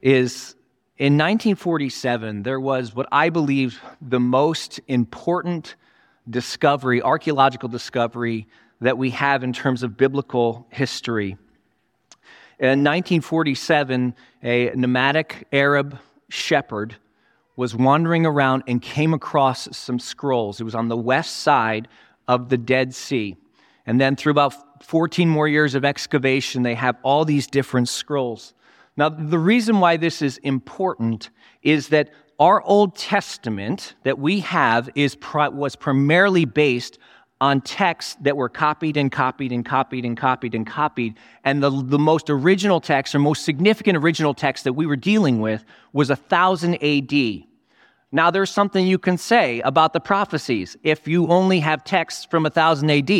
is 0.00 0.54
in 0.98 1.14
1947, 1.14 2.42
there 2.42 2.60
was 2.60 2.94
what 2.94 3.06
I 3.12 3.28
believe 3.28 3.80
the 4.00 4.20
most 4.20 4.80
important 4.88 5.74
discovery, 6.28 7.02
archaeological 7.02 7.68
discovery 7.68 8.46
that 8.80 8.98
we 8.98 9.10
have 9.10 9.42
in 9.42 9.52
terms 9.52 9.82
of 9.82 9.96
biblical 9.96 10.66
history. 10.70 11.36
In 12.58 12.82
1947, 12.84 14.14
a 14.42 14.70
nomadic 14.74 15.46
Arab 15.52 15.98
shepherd 16.28 16.96
was 17.56 17.74
wandering 17.74 18.26
around 18.26 18.62
and 18.66 18.80
came 18.80 19.14
across 19.14 19.68
some 19.76 19.98
scrolls. 19.98 20.60
It 20.60 20.64
was 20.64 20.74
on 20.74 20.88
the 20.88 20.96
west 20.96 21.36
side 21.38 21.88
of 22.28 22.48
the 22.48 22.58
Dead 22.58 22.94
Sea. 22.94 23.36
And 23.86 24.00
then, 24.00 24.16
through 24.16 24.32
about 24.32 24.84
14 24.84 25.28
more 25.28 25.48
years 25.48 25.74
of 25.74 25.84
excavation, 25.84 26.62
they 26.62 26.74
have 26.74 26.96
all 27.02 27.24
these 27.24 27.46
different 27.46 27.88
scrolls. 27.88 28.52
Now, 28.96 29.08
the 29.08 29.38
reason 29.38 29.80
why 29.80 29.96
this 29.96 30.22
is 30.22 30.38
important 30.38 31.30
is 31.62 31.88
that 31.88 32.10
our 32.38 32.62
Old 32.62 32.96
Testament 32.96 33.94
that 34.02 34.18
we 34.18 34.40
have 34.40 34.90
is, 34.94 35.16
was 35.34 35.76
primarily 35.76 36.44
based 36.44 36.98
on 37.40 37.60
texts 37.60 38.16
that 38.22 38.36
were 38.36 38.48
copied 38.48 38.96
and 38.96 39.12
copied 39.12 39.52
and 39.52 39.64
copied 39.64 40.04
and 40.04 40.16
copied 40.16 40.54
and 40.54 40.66
copied. 40.66 41.14
And 41.44 41.62
the, 41.62 41.70
the 41.70 41.98
most 41.98 42.30
original 42.30 42.80
text, 42.80 43.14
or 43.14 43.18
most 43.18 43.44
significant 43.44 43.98
original 43.98 44.32
text 44.32 44.64
that 44.64 44.72
we 44.72 44.86
were 44.86 44.96
dealing 44.96 45.40
with, 45.40 45.64
was 45.92 46.08
1000 46.08 46.82
AD. 46.82 47.44
Now, 48.12 48.30
there's 48.30 48.50
something 48.50 48.86
you 48.86 48.98
can 48.98 49.18
say 49.18 49.60
about 49.60 49.92
the 49.92 50.00
prophecies. 50.00 50.76
If 50.82 51.06
you 51.06 51.26
only 51.26 51.60
have 51.60 51.84
texts 51.84 52.24
from 52.24 52.44
1000 52.44 52.90
AD, 52.90 53.10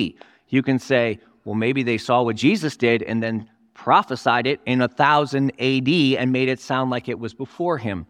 you 0.48 0.62
can 0.62 0.78
say, 0.78 1.18
well, 1.44 1.54
maybe 1.54 1.82
they 1.82 1.98
saw 1.98 2.22
what 2.22 2.36
Jesus 2.36 2.76
did 2.76 3.02
and 3.02 3.22
then 3.22 3.48
prophesied 3.74 4.46
it 4.46 4.60
in 4.64 4.78
1000 4.78 5.50
AD 5.60 5.88
and 5.88 6.32
made 6.32 6.48
it 6.48 6.60
sound 6.60 6.90
like 6.90 7.08
it 7.08 7.18
was 7.18 7.34
before 7.34 7.76
him. 7.78 8.06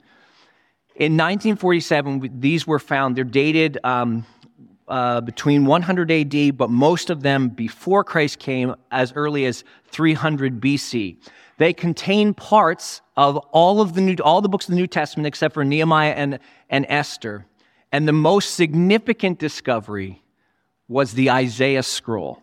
In 0.94 1.12
1947, 1.12 2.40
these 2.40 2.66
were 2.66 2.78
found, 2.78 3.16
they're 3.16 3.24
dated. 3.24 3.78
Um, 3.84 4.24
uh, 4.88 5.20
between 5.20 5.64
100 5.64 6.10
AD, 6.10 6.56
but 6.56 6.70
most 6.70 7.10
of 7.10 7.22
them 7.22 7.48
before 7.48 8.04
Christ 8.04 8.38
came 8.38 8.74
as 8.90 9.12
early 9.14 9.44
as 9.46 9.64
300 9.88 10.60
BC. 10.60 11.16
They 11.58 11.72
contain 11.72 12.34
parts 12.34 13.00
of 13.16 13.36
all 13.50 13.80
of 13.80 13.94
the 13.94 14.00
new, 14.00 14.16
all 14.22 14.40
the 14.40 14.48
books 14.48 14.66
of 14.66 14.70
the 14.70 14.76
New 14.76 14.86
Testament 14.86 15.26
except 15.26 15.54
for 15.54 15.64
Nehemiah 15.64 16.12
and, 16.12 16.38
and 16.68 16.86
Esther. 16.88 17.46
And 17.90 18.06
the 18.06 18.12
most 18.12 18.54
significant 18.54 19.38
discovery 19.38 20.22
was 20.88 21.14
the 21.14 21.30
Isaiah 21.30 21.82
scroll. 21.82 22.42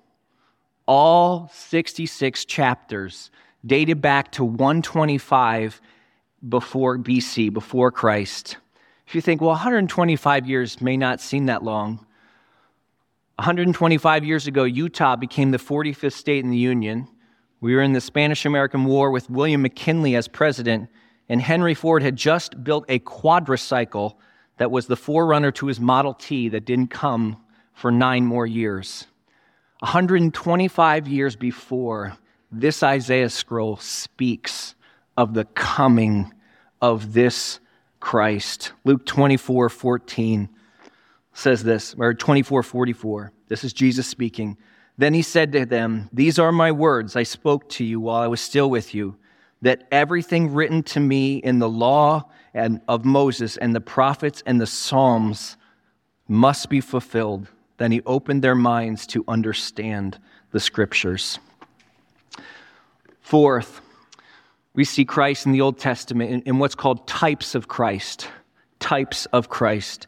All 0.86 1.50
66 1.54 2.46
chapters 2.46 3.32
dated 3.66 4.02
back 4.02 4.32
to 4.34 4.44
125 4.44 5.80
before 6.50 6.98
BC, 6.98 7.54
before 7.54 7.92
Christ. 7.92 8.58
If 9.08 9.16
you 9.16 9.22
think, 9.22 9.42
well, 9.42 9.52
125 9.52 10.48
years 10.48 10.82
may 10.82 10.98
not 10.98 11.22
seem 11.22 11.46
that 11.46 11.64
long, 11.64 12.06
125 13.38 14.24
years 14.24 14.46
ago, 14.46 14.64
Utah 14.64 15.16
became 15.16 15.52
the 15.52 15.58
45th 15.58 16.14
state 16.14 16.44
in 16.44 16.52
the 16.52 16.58
Union. 16.58 17.08
We 17.62 17.74
were 17.74 17.82
in 17.82 17.94
the 17.94 18.02
Spanish 18.02 18.46
American 18.46 18.86
War 18.86 19.10
with 19.10 19.30
William 19.30 19.64
McKinley 19.64 20.16
as 20.16 20.28
president, 20.28 20.90
and 21.28 21.42
Henry 21.42 21.74
Ford 21.74 22.04
had 22.04 22.16
just 22.16 22.64
built 22.64 22.86
a 22.90 23.00
quadricycle 23.00 24.16
that 24.58 24.70
was 24.70 24.86
the 24.86 24.96
forerunner 24.96 25.52
to 25.54 25.66
his 25.66 25.80
Model 25.80 26.14
T 26.14 26.50
that 26.50 26.66
didn't 26.66 26.92
come 26.92 27.38
for 27.74 27.92
nine 27.92 28.26
more 28.26 28.46
years. 28.46 29.08
125 29.80 31.08
years 31.08 31.36
before, 31.36 32.16
this 32.52 32.84
Isaiah 32.84 33.30
scroll 33.30 33.78
speaks 33.78 34.76
of 35.18 35.34
the 35.34 35.46
coming 35.46 36.32
of 36.82 37.14
this 37.14 37.60
Christ. 38.00 38.74
Luke 38.84 39.06
24 39.06 39.70
14 39.70 40.50
says 41.34 41.64
this, 41.64 41.96
or 41.98 42.14
2444. 42.14 43.32
This 43.48 43.64
is 43.64 43.74
Jesus 43.74 44.08
speaking. 44.08 44.58
Then 44.98 45.14
he 45.14 45.22
said 45.24 45.52
to 45.54 45.66
them, 45.66 46.10
These 46.14 46.38
are 46.40 46.52
my 46.52 46.72
words 46.72 47.16
I 47.16 47.24
spoke 47.24 47.68
to 47.70 47.84
you 47.84 48.00
while 48.00 48.22
I 48.22 48.28
was 48.28 48.42
still 48.42 48.70
with 48.70 48.94
you, 48.94 49.16
that 49.62 49.88
everything 49.92 50.54
written 50.54 50.84
to 50.84 51.00
me 51.00 51.38
in 51.38 51.60
the 51.60 51.70
law 51.70 52.30
and 52.54 52.82
of 52.88 53.04
Moses 53.04 53.58
and 53.58 53.76
the 53.76 53.82
prophets 53.82 54.44
and 54.46 54.62
the 54.62 54.68
Psalms 54.68 55.58
must 56.28 56.70
be 56.70 56.80
fulfilled. 56.80 57.48
Then 57.78 57.92
he 57.92 58.02
opened 58.06 58.44
their 58.44 58.56
minds 58.56 59.08
to 59.08 59.26
understand 59.28 60.20
the 60.52 60.60
scriptures. 60.60 61.40
Fourth, 63.22 63.82
we 64.76 64.84
see 64.84 65.06
Christ 65.06 65.48
in 65.48 65.52
the 65.52 65.62
Old 65.62 65.80
Testament 65.80 66.32
in, 66.32 66.42
in 66.42 66.60
what's 66.60 66.76
called 66.76 67.08
types 67.08 67.56
of 67.56 67.68
Christ. 67.68 68.30
Types 68.80 69.26
of 69.28 69.50
Christ 69.50 70.08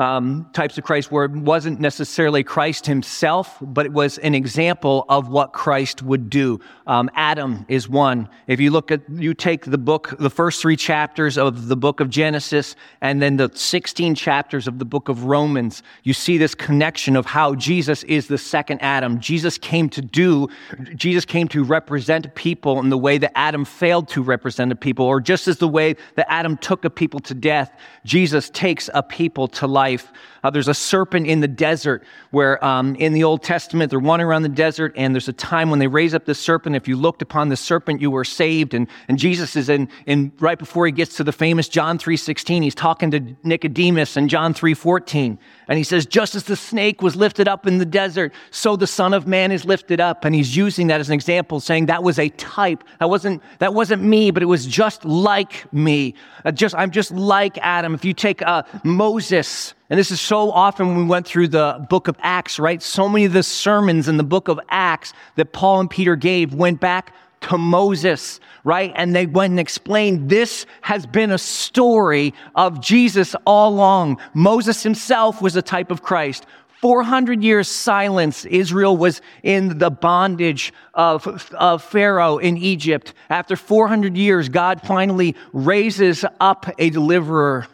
um, 0.00 0.48
types 0.54 0.78
of 0.78 0.84
Christ 0.84 1.12
where 1.12 1.26
it 1.26 1.32
wasn't 1.32 1.78
necessarily 1.78 2.42
Christ 2.42 2.86
himself, 2.86 3.58
but 3.60 3.84
it 3.84 3.92
was 3.92 4.16
an 4.18 4.34
example 4.34 5.04
of 5.10 5.28
what 5.28 5.52
Christ 5.52 6.02
would 6.02 6.30
do. 6.30 6.58
Um, 6.86 7.10
Adam 7.14 7.66
is 7.68 7.86
one. 7.86 8.26
If 8.46 8.60
you 8.60 8.70
look 8.70 8.90
at, 8.90 9.02
you 9.10 9.34
take 9.34 9.66
the 9.66 9.76
book, 9.76 10.14
the 10.18 10.30
first 10.30 10.62
three 10.62 10.76
chapters 10.76 11.36
of 11.36 11.68
the 11.68 11.76
book 11.76 12.00
of 12.00 12.08
Genesis, 12.08 12.76
and 13.02 13.20
then 13.20 13.36
the 13.36 13.50
16 13.54 14.14
chapters 14.14 14.66
of 14.66 14.78
the 14.78 14.86
book 14.86 15.10
of 15.10 15.24
Romans, 15.24 15.82
you 16.02 16.14
see 16.14 16.38
this 16.38 16.54
connection 16.54 17.14
of 17.14 17.26
how 17.26 17.54
Jesus 17.54 18.02
is 18.04 18.26
the 18.26 18.38
second 18.38 18.80
Adam. 18.80 19.20
Jesus 19.20 19.58
came 19.58 19.90
to 19.90 20.00
do, 20.00 20.48
Jesus 20.94 21.26
came 21.26 21.46
to 21.48 21.62
represent 21.62 22.34
people 22.34 22.80
in 22.80 22.88
the 22.88 22.98
way 22.98 23.18
that 23.18 23.36
Adam 23.36 23.66
failed 23.66 24.08
to 24.08 24.22
represent 24.22 24.72
a 24.72 24.76
people, 24.76 25.04
or 25.04 25.20
just 25.20 25.46
as 25.46 25.58
the 25.58 25.68
way 25.68 25.94
that 26.14 26.26
Adam 26.32 26.56
took 26.56 26.86
a 26.86 26.90
people 26.90 27.20
to 27.20 27.34
death, 27.34 27.70
Jesus 28.06 28.48
takes 28.48 28.88
a 28.94 29.02
people 29.02 29.46
to 29.46 29.66
life 29.66 29.89
life. 29.90 30.12
Uh, 30.42 30.48
there's 30.48 30.68
a 30.68 30.74
serpent 30.74 31.26
in 31.26 31.40
the 31.40 31.48
desert 31.48 32.02
where 32.30 32.62
um, 32.64 32.94
in 32.96 33.12
the 33.12 33.24
Old 33.24 33.42
Testament 33.42 33.90
they're 33.90 33.98
wandering 33.98 34.30
around 34.30 34.42
the 34.42 34.48
desert, 34.48 34.94
and 34.96 35.14
there's 35.14 35.28
a 35.28 35.34
time 35.34 35.68
when 35.68 35.78
they 35.78 35.86
raise 35.86 36.14
up 36.14 36.24
the 36.24 36.34
serpent. 36.34 36.76
If 36.76 36.88
you 36.88 36.96
looked 36.96 37.20
upon 37.20 37.50
the 37.50 37.56
serpent, 37.56 38.00
you 38.00 38.10
were 38.10 38.24
saved. 38.24 38.72
And, 38.72 38.88
and 39.08 39.18
Jesus 39.18 39.54
is 39.54 39.68
in, 39.68 39.88
in 40.06 40.32
right 40.38 40.58
before 40.58 40.86
he 40.86 40.92
gets 40.92 41.16
to 41.16 41.24
the 41.24 41.32
famous 41.32 41.68
John 41.68 41.98
3:16. 41.98 42.62
He's 42.62 42.74
talking 42.74 43.10
to 43.10 43.20
Nicodemus 43.42 44.16
in 44.16 44.28
John 44.28 44.54
3:14, 44.54 45.38
and 45.68 45.78
he 45.78 45.84
says, 45.84 46.06
"Just 46.06 46.34
as 46.34 46.44
the 46.44 46.56
snake 46.56 47.02
was 47.02 47.16
lifted 47.16 47.46
up 47.46 47.66
in 47.66 47.78
the 47.78 47.86
desert, 47.86 48.32
so 48.50 48.76
the 48.76 48.86
Son 48.86 49.12
of 49.12 49.26
Man 49.26 49.52
is 49.52 49.64
lifted 49.64 50.00
up." 50.00 50.24
And 50.24 50.34
he's 50.34 50.56
using 50.56 50.86
that 50.86 51.00
as 51.00 51.08
an 51.08 51.14
example, 51.14 51.60
saying 51.60 51.86
that 51.86 52.02
was 52.02 52.18
a 52.18 52.30
type. 52.30 52.82
That 52.98 53.10
wasn't 53.10 53.42
that 53.58 53.74
wasn't 53.74 54.02
me, 54.02 54.30
but 54.30 54.42
it 54.42 54.46
was 54.46 54.64
just 54.66 55.04
like 55.04 55.70
me. 55.72 56.14
Uh, 56.44 56.52
just 56.52 56.74
I'm 56.74 56.90
just 56.90 57.10
like 57.10 57.58
Adam. 57.58 57.94
If 57.94 58.04
you 58.04 58.14
take 58.14 58.40
uh, 58.42 58.62
Moses 58.84 59.74
and 59.90 59.98
this 59.98 60.12
is 60.12 60.20
so 60.20 60.52
often 60.52 60.86
when 60.86 60.96
we 60.98 61.04
went 61.04 61.26
through 61.26 61.48
the 61.48 61.84
book 61.90 62.06
of 62.06 62.16
Acts, 62.20 62.60
right? 62.60 62.80
So 62.80 63.08
many 63.08 63.24
of 63.24 63.32
the 63.32 63.42
sermons 63.42 64.06
in 64.06 64.16
the 64.18 64.24
book 64.24 64.46
of 64.46 64.60
Acts 64.68 65.12
that 65.34 65.52
Paul 65.52 65.80
and 65.80 65.90
Peter 65.90 66.14
gave 66.14 66.54
went 66.54 66.78
back 66.78 67.12
to 67.42 67.58
Moses, 67.58 68.38
right? 68.62 68.92
And 68.94 69.16
they 69.16 69.26
went 69.26 69.50
and 69.50 69.58
explained 69.58 70.30
this 70.30 70.64
has 70.82 71.06
been 71.06 71.32
a 71.32 71.38
story 71.38 72.34
of 72.54 72.80
Jesus 72.80 73.34
all 73.44 73.72
along. 73.72 74.20
Moses 74.32 74.80
himself 74.84 75.42
was 75.42 75.56
a 75.56 75.62
type 75.62 75.90
of 75.90 76.02
Christ. 76.02 76.46
400 76.80 77.42
years 77.42 77.68
silence. 77.68 78.44
Israel 78.44 78.96
was 78.96 79.20
in 79.42 79.78
the 79.78 79.90
bondage 79.90 80.72
of, 80.94 81.50
of 81.52 81.82
Pharaoh 81.82 82.38
in 82.38 82.56
Egypt. 82.56 83.12
After 83.28 83.56
400 83.56 84.16
years, 84.16 84.48
God 84.48 84.82
finally 84.82 85.34
raises 85.52 86.24
up 86.38 86.72
a 86.78 86.90
deliverer 86.90 87.66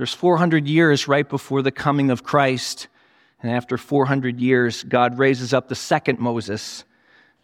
there's 0.00 0.14
400 0.14 0.66
years 0.66 1.08
right 1.08 1.28
before 1.28 1.60
the 1.60 1.70
coming 1.70 2.10
of 2.10 2.24
Christ. 2.24 2.88
And 3.42 3.52
after 3.52 3.76
400 3.76 4.40
years, 4.40 4.82
God 4.82 5.18
raises 5.18 5.52
up 5.52 5.68
the 5.68 5.74
second 5.74 6.18
Moses 6.18 6.84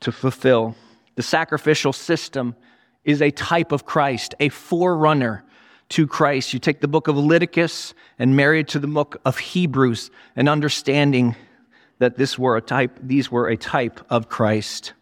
to 0.01 0.11
fulfill. 0.11 0.75
The 1.17 1.23
sacrificial 1.23 1.93
system 1.93 2.57
is 3.05 3.21
a 3.21 3.31
type 3.31 3.73
of 3.73 3.85
Christ, 3.85 4.35
a 4.41 4.49
forerunner 4.49 5.45
to 5.91 6.07
Christ. 6.07 6.55
You 6.55 6.59
take 6.59 6.81
the 6.81 6.89
book 6.89 7.09
of 7.09 7.19
Leviticus 7.19 7.93
and 8.19 8.35
marry 8.35 8.61
it 8.61 8.69
to 8.69 8.79
the 8.79 8.87
book 8.87 9.21
of 9.27 9.37
Hebrews, 9.37 10.11
and 10.35 10.49
understanding 10.49 11.37
that 11.99 12.17
this 12.17 12.39
were 12.39 12.57
a 12.57 12.63
type, 12.63 12.99
these 13.03 13.31
were 13.31 13.49
a 13.49 13.59
type 13.59 14.01
of 14.09 14.31
Christ. 14.31 14.95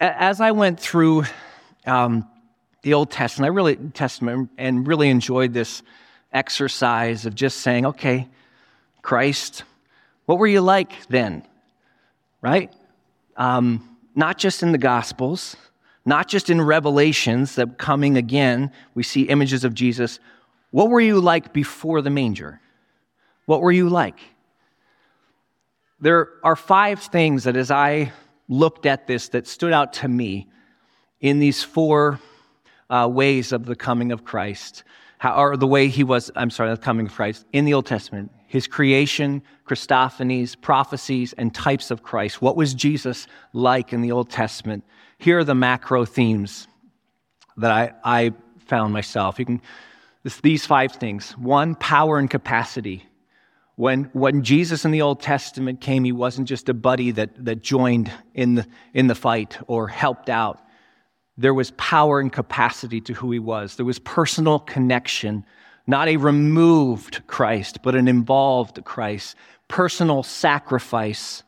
As 0.00 0.40
I 0.40 0.50
went 0.50 0.80
through 0.80 1.22
um, 1.86 2.28
the 2.84 2.94
Old 2.94 3.10
Testament. 3.10 3.50
I 3.50 3.54
really 3.54 3.76
Testament 3.76 4.50
and 4.56 4.86
really 4.86 5.08
enjoyed 5.08 5.52
this 5.52 5.82
exercise 6.32 7.26
of 7.26 7.34
just 7.34 7.60
saying, 7.60 7.86
okay, 7.86 8.28
Christ, 9.02 9.64
what 10.26 10.38
were 10.38 10.46
you 10.46 10.60
like 10.60 10.92
then? 11.08 11.44
Right? 12.42 12.72
Um, 13.36 13.96
not 14.14 14.38
just 14.38 14.62
in 14.62 14.72
the 14.72 14.78
Gospels, 14.78 15.56
not 16.04 16.28
just 16.28 16.50
in 16.50 16.60
Revelations 16.60 17.54
that 17.54 17.78
coming 17.78 18.18
again, 18.18 18.70
we 18.94 19.02
see 19.02 19.22
images 19.22 19.64
of 19.64 19.74
Jesus. 19.74 20.20
What 20.70 20.90
were 20.90 21.00
you 21.00 21.20
like 21.20 21.54
before 21.54 22.02
the 22.02 22.10
manger? 22.10 22.60
What 23.46 23.62
were 23.62 23.72
you 23.72 23.88
like? 23.88 24.18
There 26.00 26.28
are 26.42 26.56
five 26.56 27.00
things 27.00 27.44
that 27.44 27.56
as 27.56 27.70
I 27.70 28.12
looked 28.46 28.84
at 28.84 29.06
this 29.06 29.28
that 29.30 29.46
stood 29.46 29.72
out 29.72 29.94
to 29.94 30.08
me 30.08 30.48
in 31.22 31.38
these 31.38 31.62
four 31.62 32.20
uh, 32.94 33.08
ways 33.08 33.50
of 33.50 33.66
the 33.66 33.74
coming 33.74 34.12
of 34.12 34.24
Christ, 34.24 34.84
how, 35.18 35.34
or 35.34 35.56
the 35.56 35.66
way 35.66 35.88
he 35.88 36.04
was, 36.04 36.30
I'm 36.36 36.50
sorry, 36.50 36.70
the 36.70 36.76
coming 36.76 37.06
of 37.06 37.12
Christ 37.12 37.44
in 37.52 37.64
the 37.64 37.74
Old 37.74 37.86
Testament, 37.86 38.30
his 38.46 38.68
creation, 38.68 39.42
Christophanies, 39.66 40.60
prophecies, 40.60 41.32
and 41.32 41.52
types 41.52 41.90
of 41.90 42.04
Christ. 42.04 42.40
What 42.40 42.56
was 42.56 42.72
Jesus 42.72 43.26
like 43.52 43.92
in 43.92 44.00
the 44.00 44.12
Old 44.12 44.30
Testament? 44.30 44.84
Here 45.18 45.38
are 45.40 45.44
the 45.44 45.56
macro 45.56 46.04
themes 46.04 46.68
that 47.56 47.72
I, 47.72 47.92
I 48.04 48.32
found 48.66 48.92
myself. 48.92 49.40
You 49.40 49.46
can, 49.46 49.62
this, 50.22 50.40
these 50.40 50.64
five 50.64 50.92
things. 50.92 51.32
One, 51.32 51.74
power 51.74 52.18
and 52.18 52.30
capacity. 52.30 53.04
When, 53.74 54.04
when 54.12 54.44
Jesus 54.44 54.84
in 54.84 54.92
the 54.92 55.02
Old 55.02 55.20
Testament 55.20 55.80
came, 55.80 56.04
he 56.04 56.12
wasn't 56.12 56.46
just 56.46 56.68
a 56.68 56.74
buddy 56.74 57.10
that, 57.10 57.44
that 57.44 57.60
joined 57.60 58.12
in 58.34 58.54
the, 58.54 58.66
in 58.92 59.08
the 59.08 59.16
fight 59.16 59.58
or 59.66 59.88
helped 59.88 60.28
out 60.28 60.60
there 61.36 61.54
was 61.54 61.72
power 61.72 62.20
and 62.20 62.32
capacity 62.32 63.00
to 63.02 63.14
who 63.14 63.30
he 63.30 63.38
was. 63.38 63.76
There 63.76 63.86
was 63.86 63.98
personal 63.98 64.58
connection, 64.60 65.44
not 65.86 66.08
a 66.08 66.16
removed 66.16 67.26
Christ, 67.26 67.82
but 67.82 67.94
an 67.94 68.08
involved 68.08 68.84
Christ, 68.84 69.36
personal 69.68 70.22
sacrifice. 70.22 71.42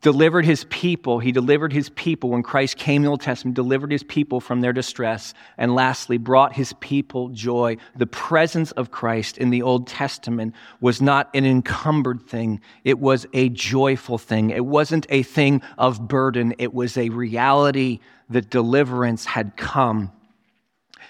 Delivered 0.00 0.44
his 0.44 0.64
people. 0.64 1.18
He 1.18 1.32
delivered 1.32 1.72
his 1.72 1.88
people 1.90 2.30
when 2.30 2.42
Christ 2.42 2.76
came 2.76 2.96
in 2.96 3.02
the 3.02 3.08
Old 3.10 3.20
Testament, 3.20 3.56
delivered 3.56 3.90
his 3.90 4.04
people 4.04 4.40
from 4.40 4.60
their 4.60 4.72
distress. 4.72 5.34
And 5.58 5.74
lastly, 5.74 6.18
brought 6.18 6.52
his 6.52 6.72
people 6.74 7.30
joy. 7.30 7.78
The 7.96 8.06
presence 8.06 8.70
of 8.72 8.90
Christ 8.92 9.38
in 9.38 9.50
the 9.50 9.62
Old 9.62 9.88
Testament 9.88 10.54
was 10.80 11.02
not 11.02 11.30
an 11.34 11.44
encumbered 11.44 12.22
thing, 12.22 12.60
it 12.84 12.98
was 13.00 13.26
a 13.32 13.48
joyful 13.48 14.18
thing. 14.18 14.50
It 14.50 14.64
wasn't 14.64 15.06
a 15.08 15.22
thing 15.22 15.62
of 15.78 16.06
burden, 16.06 16.54
it 16.58 16.72
was 16.72 16.96
a 16.96 17.08
reality 17.08 17.98
that 18.30 18.50
deliverance 18.50 19.24
had 19.24 19.56
come. 19.56 20.12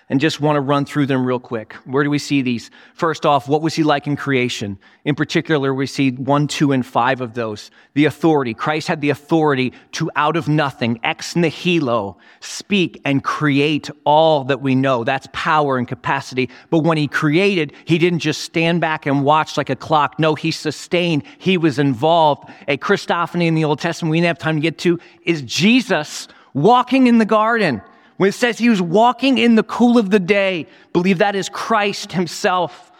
And 0.09 0.21
just 0.21 0.41
want 0.41 0.57
to 0.57 0.61
run 0.61 0.85
through 0.85 1.07
them 1.07 1.25
real 1.25 1.39
quick. 1.39 1.73
Where 1.85 2.05
do 2.05 2.11
we 2.11 2.19
see 2.19 2.43
these? 2.43 2.71
First 2.93 3.25
off, 3.25 3.49
what 3.49 3.63
was 3.63 3.75
he 3.75 3.83
like 3.83 4.07
in 4.07 4.17
creation? 4.17 4.79
In 5.05 5.15
particular, 5.15 5.73
we 5.73 5.87
see 5.87 6.11
one, 6.11 6.49
two, 6.49 6.73
and 6.73 6.85
five 6.85 7.21
of 7.21 7.35
those. 7.35 7.71
The 7.95 8.05
authority. 8.05 8.53
Christ 8.53 8.89
had 8.89 9.01
the 9.01 9.11
authority 9.11 9.73
to, 9.93 10.11
out 10.15 10.37
of 10.37 10.49
nothing, 10.49 11.01
ex 11.03 11.35
nihilo, 11.35 12.19
speak 12.41 13.01
and 13.05 13.25
create 13.25 13.91
all 14.05 14.45
that 14.45 14.61
we 14.61 14.75
know. 14.75 15.03
That's 15.05 15.29
power 15.33 15.79
and 15.79 15.89
capacity. 15.89 16.51
But 16.69 16.81
when 16.81 16.99
he 16.99 17.09
created, 17.09 17.73
he 17.85 17.97
didn't 17.97 18.19
just 18.19 18.43
stand 18.43 18.81
back 18.81 19.07
and 19.07 19.25
watch 19.25 19.57
like 19.57 19.71
a 19.71 19.77
clock. 19.77 20.19
No, 20.19 20.35
he 20.35 20.51
sustained. 20.51 21.23
He 21.39 21.57
was 21.57 21.79
involved. 21.79 22.51
A 22.69 22.77
Christophany 22.77 23.47
in 23.47 23.55
the 23.55 23.65
Old 23.65 23.81
Testament 23.81 24.11
we 24.11 24.19
didn't 24.19 24.29
have 24.29 24.39
time 24.39 24.57
to 24.57 24.61
get 24.61 24.79
to 24.79 24.99
is 25.25 25.43
Jesus 25.43 26.29
walking 26.55 27.07
in 27.07 27.19
the 27.19 27.25
garden. 27.25 27.81
When 28.17 28.29
it 28.29 28.33
says 28.33 28.59
he 28.59 28.69
was 28.69 28.83
walking 28.83 29.39
in 29.39 29.55
the 29.55 29.63
cool 29.63 29.99
of 29.99 30.11
the 30.11 30.21
day, 30.21 30.67
believe 30.93 31.19
that 31.19 31.35
is 31.35 31.49
Christ 31.49 32.13
himself 32.13 32.92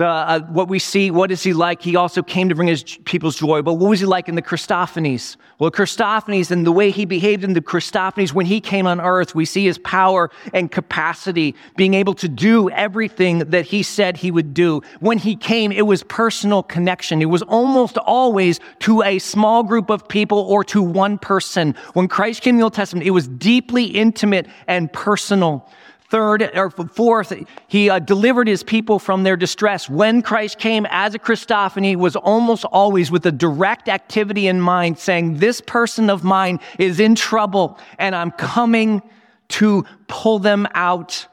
uh, 0.00 0.40
what 0.42 0.68
we 0.68 0.78
see, 0.78 1.10
what 1.10 1.32
is 1.32 1.42
he 1.42 1.52
like? 1.52 1.82
He 1.82 1.96
also 1.96 2.22
came 2.22 2.48
to 2.48 2.54
bring 2.54 2.68
his 2.68 2.84
people's 3.04 3.36
joy. 3.36 3.62
But 3.62 3.74
what 3.74 3.90
was 3.90 3.98
he 3.98 4.06
like 4.06 4.28
in 4.28 4.36
the 4.36 4.42
Christophanies? 4.42 5.36
Well, 5.58 5.72
Christophanies 5.72 6.52
and 6.52 6.64
the 6.64 6.70
way 6.70 6.92
he 6.92 7.04
behaved 7.04 7.42
in 7.42 7.54
the 7.54 7.60
Christophanies 7.60 8.32
when 8.32 8.46
he 8.46 8.60
came 8.60 8.86
on 8.86 9.00
earth, 9.00 9.34
we 9.34 9.44
see 9.44 9.64
his 9.64 9.78
power 9.78 10.30
and 10.54 10.70
capacity, 10.70 11.56
being 11.76 11.94
able 11.94 12.14
to 12.14 12.28
do 12.28 12.70
everything 12.70 13.40
that 13.40 13.64
he 13.64 13.82
said 13.82 14.16
he 14.16 14.30
would 14.30 14.54
do. 14.54 14.82
When 15.00 15.18
he 15.18 15.34
came, 15.34 15.72
it 15.72 15.82
was 15.82 16.04
personal 16.04 16.62
connection. 16.62 17.20
It 17.20 17.26
was 17.26 17.42
almost 17.42 17.98
always 17.98 18.60
to 18.80 19.02
a 19.02 19.18
small 19.18 19.64
group 19.64 19.90
of 19.90 20.06
people 20.06 20.38
or 20.38 20.62
to 20.64 20.80
one 20.80 21.18
person. 21.18 21.74
When 21.94 22.06
Christ 22.06 22.42
came 22.42 22.54
in 22.54 22.58
the 22.58 22.64
Old 22.64 22.74
Testament, 22.74 23.04
it 23.04 23.10
was 23.10 23.26
deeply 23.26 23.86
intimate 23.86 24.46
and 24.68 24.92
personal. 24.92 25.68
Third 26.10 26.50
or 26.54 26.70
fourth, 26.70 27.34
he 27.66 27.90
uh, 27.90 27.98
delivered 27.98 28.48
his 28.48 28.62
people 28.62 28.98
from 28.98 29.24
their 29.24 29.36
distress. 29.36 29.90
When 29.90 30.22
Christ 30.22 30.58
came 30.58 30.86
as 30.88 31.14
a 31.14 31.18
Christophany 31.18 31.96
was 31.96 32.16
almost 32.16 32.64
always 32.64 33.10
with 33.10 33.26
a 33.26 33.32
direct 33.32 33.90
activity 33.90 34.46
in 34.46 34.58
mind, 34.58 34.98
saying, 34.98 35.36
this 35.36 35.60
person 35.60 36.08
of 36.08 36.24
mine 36.24 36.60
is 36.78 36.98
in 36.98 37.14
trouble 37.14 37.78
and 37.98 38.14
I'm 38.14 38.30
coming 38.30 39.02
to 39.48 39.84
pull 40.06 40.38
them 40.38 40.66
out. 40.72 41.26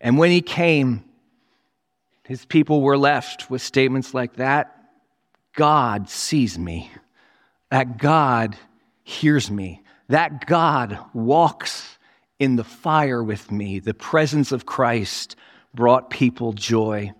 And 0.00 0.18
when 0.18 0.30
he 0.30 0.40
came, 0.40 1.04
his 2.24 2.44
people 2.44 2.80
were 2.80 2.96
left 2.96 3.50
with 3.50 3.60
statements 3.60 4.14
like 4.14 4.36
that. 4.36 4.76
God 5.56 6.08
sees 6.08 6.56
me. 6.56 6.92
That 7.70 7.98
God 7.98 8.56
hears 9.02 9.50
me. 9.50 9.82
That 10.08 10.46
God 10.46 10.98
walks 11.12 11.91
in 12.42 12.56
the 12.56 12.64
fire 12.64 13.22
with 13.22 13.52
me. 13.52 13.78
The 13.78 13.94
presence 13.94 14.50
of 14.50 14.66
Christ 14.66 15.36
brought 15.72 16.10
people 16.10 16.52
joy. 16.52 17.12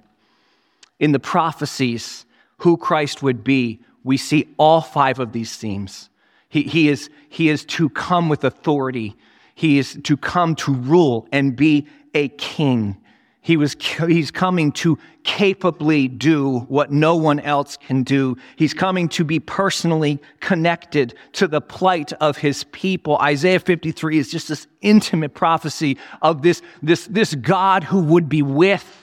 In 0.98 1.12
the 1.12 1.20
prophecies, 1.20 2.26
who 2.58 2.76
Christ 2.76 3.22
would 3.22 3.44
be, 3.44 3.80
we 4.02 4.16
see 4.16 4.52
all 4.58 4.80
five 4.80 5.20
of 5.20 5.30
these 5.30 5.56
themes. 5.56 6.10
He, 6.48 6.62
he, 6.62 6.88
is, 6.88 7.08
he 7.28 7.50
is 7.50 7.64
to 7.66 7.88
come 7.90 8.28
with 8.28 8.42
authority. 8.42 9.14
He 9.54 9.78
is 9.78 9.96
to 10.02 10.16
come 10.16 10.56
to 10.56 10.74
rule 10.74 11.28
and 11.30 11.54
be 11.54 11.86
a 12.14 12.26
king. 12.30 12.96
He 13.44 13.56
was, 13.56 13.76
he's 14.06 14.30
coming 14.30 14.70
to 14.72 14.98
capably 15.24 16.06
do 16.08 16.60
what 16.68 16.92
no 16.92 17.16
one 17.16 17.40
else 17.40 17.76
can 17.76 18.04
do. 18.04 18.36
He's 18.56 18.72
coming 18.72 19.08
to 19.10 19.24
be 19.24 19.40
personally 19.40 20.22
connected 20.40 21.14
to 21.32 21.48
the 21.48 21.60
plight 21.60 22.12
of 22.14 22.38
his 22.38 22.64
people. 22.64 23.18
Isaiah 23.18 23.58
53 23.58 24.18
is 24.18 24.30
just 24.30 24.48
this 24.48 24.68
intimate 24.80 25.34
prophecy 25.34 25.98
of 26.22 26.42
this, 26.42 26.62
this, 26.82 27.06
this 27.08 27.34
God 27.34 27.82
who 27.84 28.00
would 28.00 28.28
be 28.28 28.42
with 28.42 29.02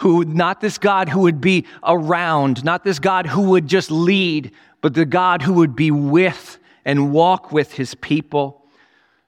who, 0.00 0.24
not 0.24 0.62
this 0.62 0.78
God 0.78 1.10
who 1.10 1.20
would 1.20 1.42
be 1.42 1.66
around, 1.84 2.64
not 2.64 2.84
this 2.84 2.98
God 2.98 3.26
who 3.26 3.50
would 3.50 3.66
just 3.66 3.90
lead, 3.90 4.50
but 4.80 4.94
the 4.94 5.04
God 5.04 5.42
who 5.42 5.52
would 5.54 5.76
be 5.76 5.90
with 5.90 6.58
and 6.86 7.12
walk 7.12 7.52
with 7.52 7.74
his 7.74 7.94
people, 7.96 8.64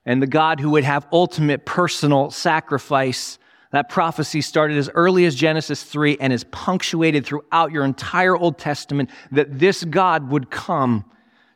and 0.07 0.23
the 0.23 0.27
God 0.27 0.61
who 0.61 0.71
would 0.71 0.85
have 0.85 1.07
ultimate 1.13 1.67
personal 1.67 2.31
sacrifice. 2.31 3.39
That 3.73 3.89
prophecy 3.89 4.43
started 4.43 4.77
as 4.77 4.91
early 4.91 5.25
as 5.25 5.35
Genesis 5.35 5.83
3 5.83 6.19
and 6.21 6.33
is 6.33 6.45
punctuated 6.45 7.25
throughout 7.25 7.73
your 7.73 7.85
entire 7.85 8.37
Old 8.37 8.59
Testament 8.59 9.11
that 9.33 9.59
this 9.59 9.83
God 9.83 10.31
would 10.31 10.51
come 10.51 11.07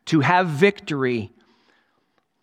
to 0.06 0.20
have 0.20 0.48
victory, 0.48 1.30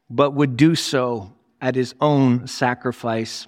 but 0.10 0.32
would 0.32 0.58
do 0.58 0.76
so 0.76 1.34
at 1.60 1.74
his 1.76 1.96
own 2.00 2.46
sacrifice. 2.46 3.48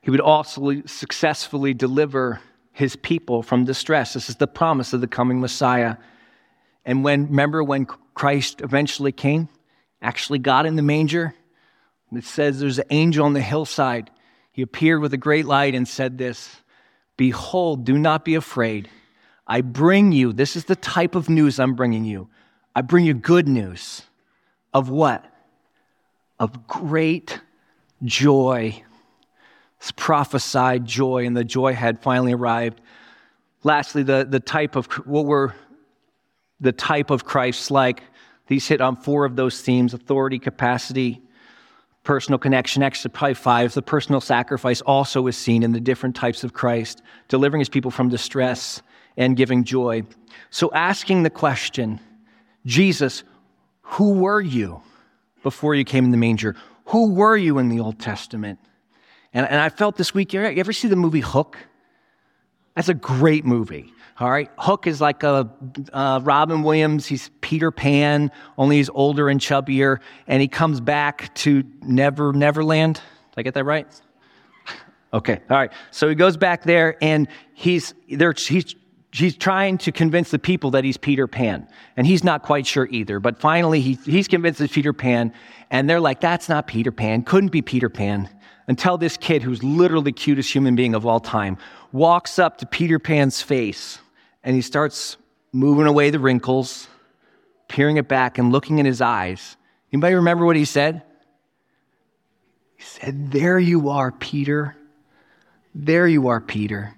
He 0.00 0.10
would 0.10 0.20
also 0.20 0.82
successfully 0.86 1.74
deliver 1.74 2.40
his 2.72 2.96
people 2.96 3.42
from 3.42 3.66
distress. 3.66 4.14
This 4.14 4.30
is 4.30 4.36
the 4.36 4.46
promise 4.46 4.94
of 4.94 5.02
the 5.02 5.06
coming 5.06 5.40
Messiah. 5.40 5.96
And 6.86 7.04
when, 7.04 7.26
remember 7.26 7.62
when 7.62 7.86
Christ 8.14 8.62
eventually 8.62 9.12
came, 9.12 9.48
actually 10.00 10.38
got 10.38 10.64
in 10.64 10.76
the 10.76 10.82
manger? 10.82 11.34
It 12.12 12.24
says 12.24 12.60
there's 12.60 12.78
an 12.78 12.86
angel 12.88 13.26
on 13.26 13.34
the 13.34 13.42
hillside. 13.42 14.10
He 14.52 14.62
appeared 14.62 15.00
with 15.00 15.14
a 15.14 15.18
great 15.18 15.46
light 15.46 15.74
and 15.74 15.88
said 15.88 16.18
this 16.18 16.62
Behold, 17.16 17.84
do 17.84 17.98
not 17.98 18.24
be 18.24 18.34
afraid. 18.34 18.88
I 19.46 19.60
bring 19.60 20.12
you, 20.12 20.32
this 20.32 20.56
is 20.56 20.66
the 20.66 20.76
type 20.76 21.14
of 21.14 21.28
news 21.28 21.58
I'm 21.58 21.74
bringing 21.74 22.04
you. 22.04 22.28
I 22.74 22.82
bring 22.82 23.04
you 23.04 23.14
good 23.14 23.48
news 23.48 24.02
of 24.72 24.88
what? 24.88 25.24
Of 26.38 26.66
great 26.66 27.40
joy. 28.04 28.82
It's 29.78 29.92
prophesied 29.92 30.84
joy, 30.84 31.26
and 31.26 31.36
the 31.36 31.44
joy 31.44 31.74
had 31.74 32.00
finally 32.00 32.32
arrived. 32.32 32.80
Lastly, 33.64 34.02
the, 34.02 34.26
the 34.28 34.40
type 34.40 34.76
of 34.76 34.86
what 35.06 35.26
were 35.26 35.54
the 36.60 36.72
type 36.72 37.10
of 37.10 37.24
Christ 37.24 37.70
like. 37.70 38.02
These 38.46 38.68
hit 38.68 38.80
on 38.80 38.96
four 38.96 39.24
of 39.24 39.36
those 39.36 39.60
themes 39.60 39.92
authority, 39.92 40.38
capacity, 40.38 41.20
personal 42.04 42.38
connection. 42.38 42.82
Actually, 42.82 43.10
probably 43.10 43.34
five. 43.34 43.74
The 43.74 43.82
personal 43.82 44.20
sacrifice 44.20 44.80
also 44.80 45.26
is 45.26 45.36
seen 45.36 45.62
in 45.62 45.72
the 45.72 45.80
different 45.80 46.16
types 46.16 46.44
of 46.44 46.52
Christ, 46.52 47.02
delivering 47.28 47.60
his 47.60 47.68
people 47.68 47.90
from 47.90 48.08
distress 48.08 48.82
and 49.16 49.36
giving 49.36 49.64
joy. 49.64 50.02
So, 50.50 50.70
asking 50.72 51.22
the 51.22 51.30
question, 51.30 52.00
Jesus, 52.66 53.24
who 53.82 54.14
were 54.14 54.40
you 54.40 54.82
before 55.42 55.74
you 55.74 55.84
came 55.84 56.04
in 56.04 56.10
the 56.10 56.16
manger? 56.16 56.56
Who 56.86 57.12
were 57.12 57.36
you 57.36 57.58
in 57.58 57.68
the 57.68 57.80
Old 57.80 57.98
Testament? 57.98 58.58
And, 59.32 59.46
and 59.46 59.60
I 59.60 59.68
felt 59.68 59.96
this 59.96 60.12
week, 60.14 60.32
you 60.32 60.40
ever 60.40 60.72
see 60.72 60.88
the 60.88 60.96
movie 60.96 61.20
Hook? 61.20 61.58
That's 62.74 62.88
a 62.88 62.94
great 62.94 63.44
movie. 63.44 63.92
All 64.20 64.30
right. 64.30 64.50
Hook 64.58 64.86
is 64.86 65.00
like 65.00 65.22
a 65.22 65.50
uh, 65.92 66.20
Robin 66.22 66.62
Williams. 66.62 67.06
He's 67.06 67.30
Peter 67.40 67.70
Pan, 67.70 68.30
only 68.58 68.76
he's 68.76 68.90
older 68.90 69.28
and 69.28 69.40
chubbier. 69.40 69.98
And 70.26 70.40
he 70.40 70.48
comes 70.48 70.80
back 70.80 71.34
to 71.36 71.64
Never 71.82 72.32
Neverland. 72.32 72.96
Did 72.96 73.38
I 73.38 73.42
get 73.42 73.54
that 73.54 73.64
right? 73.64 73.86
Okay. 75.14 75.40
All 75.50 75.58
right. 75.58 75.70
So 75.90 76.08
he 76.08 76.14
goes 76.14 76.38
back 76.38 76.62
there 76.62 76.96
and 77.02 77.28
he's 77.52 77.92
there. 78.08 78.32
He's 78.32 78.74
he's 79.12 79.36
trying 79.36 79.78
to 79.78 79.92
convince 79.92 80.30
the 80.30 80.38
people 80.38 80.70
that 80.70 80.84
he's 80.84 80.96
Peter 80.96 81.26
Pan. 81.26 81.68
And 81.96 82.06
he's 82.06 82.24
not 82.24 82.42
quite 82.42 82.66
sure 82.66 82.88
either. 82.90 83.20
But 83.20 83.38
finally, 83.38 83.80
he, 83.80 83.98
he's 84.04 84.26
convinced 84.26 84.60
it's 84.60 84.72
Peter 84.72 84.92
Pan. 84.92 85.32
And 85.70 85.88
they're 85.88 86.00
like, 86.00 86.20
that's 86.20 86.48
not 86.48 86.66
Peter 86.66 86.90
Pan. 86.90 87.22
Couldn't 87.22 87.50
be 87.50 87.62
Peter 87.62 87.88
Pan. 87.90 88.28
Until 88.68 88.96
this 88.96 89.16
kid, 89.16 89.42
who's 89.42 89.62
literally 89.62 90.04
the 90.04 90.12
cutest 90.12 90.52
human 90.52 90.76
being 90.76 90.94
of 90.94 91.06
all 91.06 91.20
time, 91.20 91.58
walks 91.90 92.38
up 92.38 92.58
to 92.58 92.66
Peter 92.66 92.98
Pan's 92.98 93.42
face 93.42 93.98
and 94.44 94.54
he 94.54 94.62
starts 94.62 95.16
moving 95.52 95.86
away 95.86 96.10
the 96.10 96.18
wrinkles, 96.18 96.88
peering 97.68 97.96
it 97.96 98.08
back 98.08 98.38
and 98.38 98.52
looking 98.52 98.78
in 98.78 98.86
his 98.86 99.00
eyes. 99.00 99.56
Anybody 99.92 100.14
remember 100.14 100.46
what 100.46 100.56
he 100.56 100.64
said? 100.64 101.02
He 102.76 102.82
said, 102.82 103.30
There 103.30 103.58
you 103.58 103.90
are, 103.90 104.10
Peter. 104.10 104.76
There 105.74 106.06
you 106.06 106.28
are, 106.28 106.40
Peter. 106.40 106.94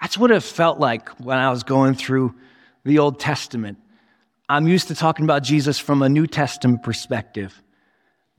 That's 0.00 0.16
what 0.16 0.30
it 0.30 0.42
felt 0.42 0.78
like 0.78 1.08
when 1.20 1.38
I 1.38 1.50
was 1.50 1.62
going 1.62 1.94
through 1.94 2.34
the 2.84 2.98
Old 2.98 3.20
Testament. 3.20 3.78
I'm 4.48 4.66
used 4.66 4.88
to 4.88 4.94
talking 4.94 5.24
about 5.24 5.42
Jesus 5.42 5.78
from 5.78 6.02
a 6.02 6.08
New 6.08 6.26
Testament 6.26 6.82
perspective. 6.82 7.62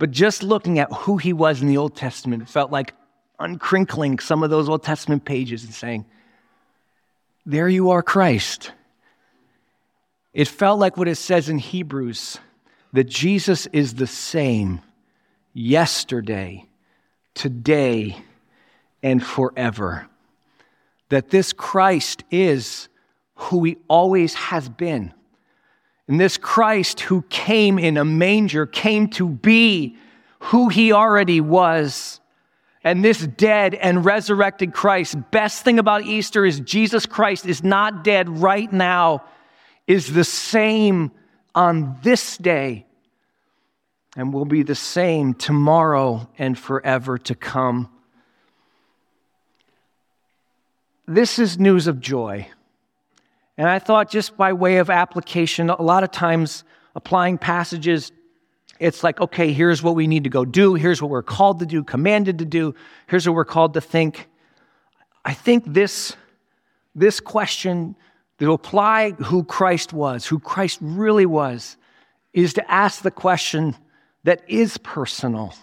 But 0.02 0.10
just 0.10 0.42
looking 0.42 0.80
at 0.80 0.92
who 0.92 1.18
he 1.18 1.32
was 1.32 1.62
in 1.62 1.68
the 1.68 1.78
Old 1.78 1.96
Testament, 1.96 2.50
felt 2.50 2.72
like 2.72 2.96
uncrinkling 3.40 4.20
some 4.20 4.42
of 4.42 4.50
those 4.50 4.68
Old 4.68 4.82
Testament 4.82 5.26
pages 5.26 5.64
and 5.64 5.72
saying, 5.72 6.08
There 7.46 7.70
you 7.70 7.92
are, 7.92 8.02
Christ. 8.02 8.72
It 10.34 10.48
felt 10.48 10.80
like 10.80 10.98
what 10.98 11.08
it 11.08 11.18
says 11.18 11.50
in 11.50 11.60
Hebrews 11.60 12.40
that 12.94 13.04
Jesus 13.04 13.68
is 13.68 13.94
the 13.94 14.08
same 14.08 14.82
yesterday, 15.54 16.66
today, 17.36 18.18
and 19.04 19.24
forever 19.24 20.08
that 21.10 21.30
this 21.30 21.54
Christ 21.54 22.24
is 22.32 22.90
who 23.36 23.66
he 23.66 23.78
always 23.88 24.34
has 24.34 24.68
been. 24.68 25.14
And 26.12 26.20
this 26.20 26.36
Christ 26.36 27.00
who 27.00 27.22
came 27.30 27.80
in 27.80 27.96
a 27.96 28.04
manger 28.04 28.66
came 28.66 29.08
to 29.12 29.30
be 29.30 29.96
who 30.40 30.68
he 30.68 30.92
already 30.92 31.40
was. 31.40 32.20
And 32.84 33.02
this 33.02 33.26
dead 33.26 33.76
and 33.76 34.04
resurrected 34.04 34.74
Christ, 34.74 35.16
best 35.32 35.64
thing 35.64 35.80
about 35.80 36.04
Easter 36.04 36.46
is 36.46 36.60
Jesus 36.60 37.06
Christ 37.06 37.46
is 37.46 37.64
not 37.64 38.04
dead 38.04 38.28
right 38.28 38.70
now, 38.74 39.24
is 39.88 40.14
the 40.14 40.26
same 40.26 41.12
on 41.56 41.98
this 42.04 42.36
day, 42.36 42.86
and 44.18 44.34
will 44.34 44.44
be 44.44 44.64
the 44.64 44.76
same 44.76 45.34
tomorrow 45.34 46.30
and 46.38 46.60
forever 46.60 47.18
to 47.20 47.36
come. 47.36 47.90
this 51.08 51.40
is 51.40 51.58
news 51.58 51.88
of 51.88 52.02
joy. 52.02 52.50
And 53.58 53.70
I 53.70 53.80
thought, 53.80 54.10
just 54.10 54.38
by 54.38 54.54
way 54.54 54.78
of 54.78 54.90
application, 54.90 55.70
a 55.70 55.82
lot 55.82 56.04
of 56.04 56.12
times 56.12 56.64
applying 56.96 57.38
passages, 57.38 58.12
it's 58.80 59.04
like, 59.04 59.22
okay, 59.22 59.54
here's 59.54 59.84
what 59.84 59.96
we 59.96 60.08
need 60.08 60.24
to 60.24 60.30
go 60.30 60.46
do. 60.46 60.74
Here's 60.74 61.02
what 61.02 61.12
we're 61.12 61.22
called 61.22 61.60
to 61.60 61.66
do, 61.66 61.84
commanded 61.84 62.40
to 62.40 62.46
do. 62.46 62.74
Here's 63.08 63.28
what 63.28 63.36
we're 63.36 63.46
called 63.46 63.76
to 63.76 63.82
think. 63.82 64.28
I 65.24 65.34
think 65.34 65.66
this, 65.68 66.16
this 66.96 67.20
question 67.20 67.96
to 68.40 68.54
apply 68.54 69.12
who 69.12 69.44
Christ 69.44 69.94
was, 69.94 70.26
who 70.26 70.40
Christ 70.40 70.80
really 70.82 71.28
was, 71.28 71.78
is 72.34 72.54
to 72.54 72.72
ask 72.72 73.04
the 73.04 73.12
question 73.12 73.76
that 74.24 74.42
is 74.48 74.78
personal. 74.78 75.54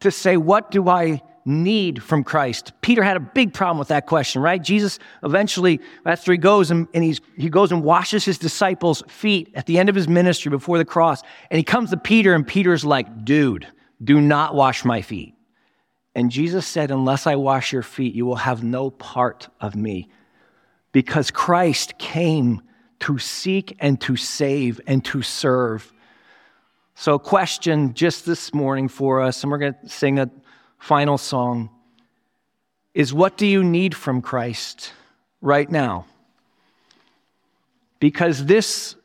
To 0.00 0.10
say, 0.10 0.36
what 0.36 0.70
do 0.70 0.88
I 0.88 1.22
need 1.44 2.02
from 2.02 2.24
Christ? 2.24 2.72
Peter 2.80 3.02
had 3.02 3.16
a 3.16 3.20
big 3.20 3.52
problem 3.52 3.78
with 3.78 3.88
that 3.88 4.06
question, 4.06 4.42
right? 4.42 4.62
Jesus 4.62 4.98
eventually, 5.22 5.80
after 6.04 6.32
he 6.32 6.38
goes 6.38 6.70
and, 6.70 6.88
and 6.94 7.02
he's, 7.04 7.20
he 7.36 7.48
goes 7.48 7.72
and 7.72 7.82
washes 7.82 8.24
his 8.24 8.38
disciples' 8.38 9.02
feet 9.08 9.50
at 9.54 9.66
the 9.66 9.78
end 9.78 9.88
of 9.88 9.94
his 9.94 10.08
ministry 10.08 10.50
before 10.50 10.78
the 10.78 10.84
cross, 10.84 11.22
and 11.50 11.58
he 11.58 11.64
comes 11.64 11.90
to 11.90 11.96
Peter, 11.96 12.34
and 12.34 12.46
Peter's 12.46 12.84
like, 12.84 13.24
dude, 13.24 13.66
do 14.02 14.20
not 14.20 14.54
wash 14.54 14.84
my 14.84 15.02
feet. 15.02 15.34
And 16.14 16.30
Jesus 16.30 16.66
said, 16.66 16.90
Unless 16.90 17.26
I 17.26 17.36
wash 17.36 17.72
your 17.72 17.82
feet, 17.82 18.14
you 18.14 18.26
will 18.26 18.36
have 18.36 18.64
no 18.64 18.90
part 18.90 19.48
of 19.60 19.76
me. 19.76 20.08
Because 20.92 21.30
Christ 21.30 21.98
came 21.98 22.62
to 23.00 23.18
seek 23.18 23.76
and 23.78 24.00
to 24.02 24.16
save 24.16 24.80
and 24.86 25.04
to 25.06 25.22
serve. 25.22 25.92
So, 26.94 27.14
a 27.14 27.18
question 27.18 27.94
just 27.94 28.26
this 28.26 28.52
morning 28.52 28.88
for 28.88 29.20
us, 29.20 29.42
and 29.42 29.50
we're 29.50 29.58
going 29.58 29.74
to 29.74 29.88
sing 29.88 30.18
a 30.18 30.30
final 30.80 31.18
song 31.18 31.70
is 32.94 33.14
what 33.14 33.36
do 33.36 33.46
you 33.46 33.62
need 33.62 33.94
from 33.94 34.20
Christ 34.20 34.92
right 35.40 35.70
now? 35.70 36.06
Because 38.00 38.46
this, 38.46 38.96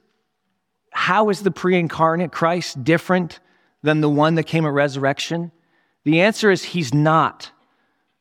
how 0.89 1.29
is 1.29 1.41
the 1.41 1.51
pre 1.51 1.77
incarnate 1.77 2.31
Christ 2.31 2.83
different 2.83 3.39
than 3.83 4.01
the 4.01 4.09
one 4.09 4.35
that 4.35 4.43
came 4.43 4.65
at 4.65 4.71
resurrection? 4.71 5.51
The 6.05 6.21
answer 6.21 6.49
is 6.49 6.63
he's 6.63 6.93
not. 6.93 7.51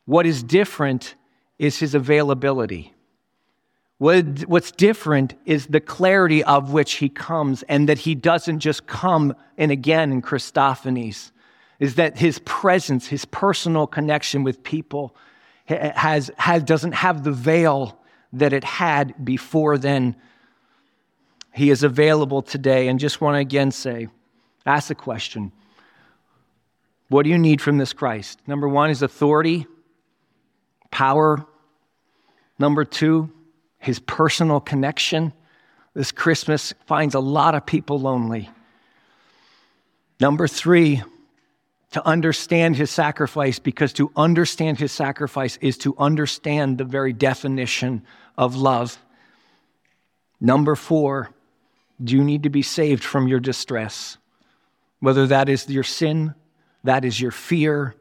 What 0.04 0.26
is 0.26 0.42
different 0.42 1.14
is 1.58 1.78
his 1.78 1.94
availability. 1.94 2.92
What, 3.98 4.40
what's 4.40 4.72
different 4.72 5.34
is 5.46 5.68
the 5.68 5.80
clarity 5.80 6.42
of 6.42 6.72
which 6.72 6.94
he 6.94 7.08
comes, 7.08 7.62
and 7.64 7.88
that 7.88 7.98
he 7.98 8.16
doesn't 8.16 8.58
just 8.58 8.86
come 8.88 9.34
and 9.56 9.70
again 9.70 10.10
in 10.10 10.20
Christophanies 10.20 11.30
is 11.78 11.96
that 11.96 12.18
his 12.18 12.38
presence, 12.40 13.06
his 13.06 13.24
personal 13.24 13.86
connection 13.86 14.42
with 14.42 14.62
people, 14.62 15.14
has, 15.66 16.30
has, 16.36 16.62
doesn't 16.62 16.92
have 16.92 17.24
the 17.24 17.32
veil 17.32 17.98
that 18.32 18.52
it 18.52 18.64
had 18.64 19.24
before 19.24 19.78
then. 19.78 20.16
He 21.52 21.70
is 21.70 21.82
available 21.82 22.42
today. 22.42 22.88
And 22.88 22.98
just 23.00 23.20
want 23.20 23.36
to 23.36 23.40
again 23.40 23.70
say, 23.70 24.08
ask 24.66 24.88
the 24.88 24.94
question 24.94 25.52
what 27.08 27.22
do 27.22 27.30
you 27.30 27.38
need 27.38 27.60
from 27.60 27.78
this 27.78 27.92
Christ? 27.92 28.40
Number 28.46 28.66
one 28.66 28.90
is 28.90 29.02
authority, 29.02 29.66
power, 30.90 31.46
Number 32.58 32.84
two, 32.84 33.30
his 33.78 33.98
personal 33.98 34.60
connection. 34.60 35.32
This 35.94 36.12
Christmas 36.12 36.72
finds 36.86 37.14
a 37.14 37.20
lot 37.20 37.54
of 37.54 37.66
people 37.66 37.98
lonely. 37.98 38.50
Number 40.20 40.46
three, 40.46 41.02
to 41.94 42.04
understand 42.04 42.74
his 42.74 42.90
sacrifice, 42.90 43.60
because 43.60 43.92
to 43.92 44.10
understand 44.16 44.80
his 44.80 44.90
sacrifice 44.90 45.56
is 45.60 45.78
to 45.78 45.94
understand 45.96 46.76
the 46.76 46.84
very 46.84 47.12
definition 47.12 48.02
of 48.36 48.56
love. 48.56 48.98
Number 50.40 50.74
four, 50.74 51.30
do 52.02 52.16
you 52.16 52.24
need 52.24 52.42
to 52.42 52.50
be 52.50 52.62
saved 52.62 53.04
from 53.04 53.28
your 53.28 53.38
distress? 53.38 54.18
Whether 54.98 55.28
that 55.28 55.48
is 55.48 55.70
your 55.70 55.84
sin, 55.84 56.34
that 56.82 57.04
is 57.04 57.20
your 57.20 57.30
fear 57.30 57.94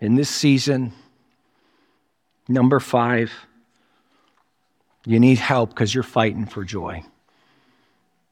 in 0.00 0.14
this 0.14 0.30
season. 0.30 0.94
Number 2.48 2.80
five, 2.80 3.30
you 5.04 5.20
need 5.20 5.38
help 5.38 5.68
because 5.68 5.94
you're 5.94 6.02
fighting 6.02 6.46
for 6.46 6.64
joy. 6.64 7.04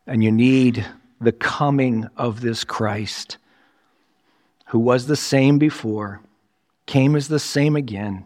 And 0.07 0.25
you 0.25 0.33
need 0.33 0.87
the 1.21 1.33
coming 1.33 2.09
of 2.17 2.41
this 2.41 2.65
Christ 2.65 3.37
who 4.67 4.79
was 4.79 5.07
the 5.07 5.17
same 5.17 5.59
before, 5.59 6.21
came 6.87 7.17
as 7.17 7.29
the 7.29 7.39
same 7.39 7.77
again, 7.77 8.25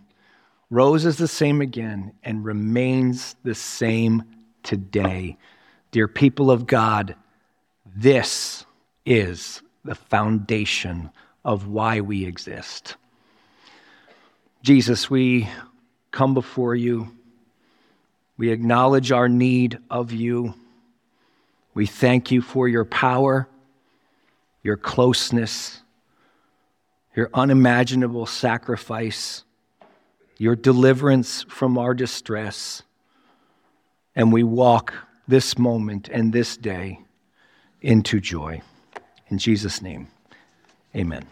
rose 0.70 1.04
as 1.04 1.16
the 1.18 1.28
same 1.28 1.60
again, 1.60 2.12
and 2.22 2.44
remains 2.44 3.36
the 3.42 3.54
same 3.54 4.22
today. 4.62 5.36
Dear 5.90 6.08
people 6.08 6.50
of 6.50 6.66
God, 6.66 7.14
this 7.96 8.64
is 9.04 9.62
the 9.84 9.94
foundation 9.94 11.10
of 11.44 11.66
why 11.66 12.00
we 12.00 12.24
exist. 12.24 12.96
Jesus, 14.62 15.10
we 15.10 15.48
come 16.10 16.34
before 16.34 16.74
you. 16.74 17.10
We 18.36 18.50
acknowledge 18.50 19.12
our 19.12 19.28
need 19.28 19.78
of 19.90 20.12
you. 20.12 20.54
We 21.74 21.86
thank 21.86 22.30
you 22.30 22.42
for 22.42 22.68
your 22.68 22.84
power, 22.84 23.48
your 24.62 24.76
closeness, 24.76 25.79
your 27.14 27.30
unimaginable 27.34 28.26
sacrifice, 28.26 29.44
your 30.38 30.56
deliverance 30.56 31.44
from 31.48 31.76
our 31.76 31.94
distress. 31.94 32.82
And 34.14 34.32
we 34.32 34.42
walk 34.42 34.94
this 35.28 35.58
moment 35.58 36.08
and 36.08 36.32
this 36.32 36.56
day 36.56 37.00
into 37.80 38.20
joy. 38.20 38.62
In 39.28 39.38
Jesus' 39.38 39.80
name, 39.80 40.08
amen. 40.94 41.26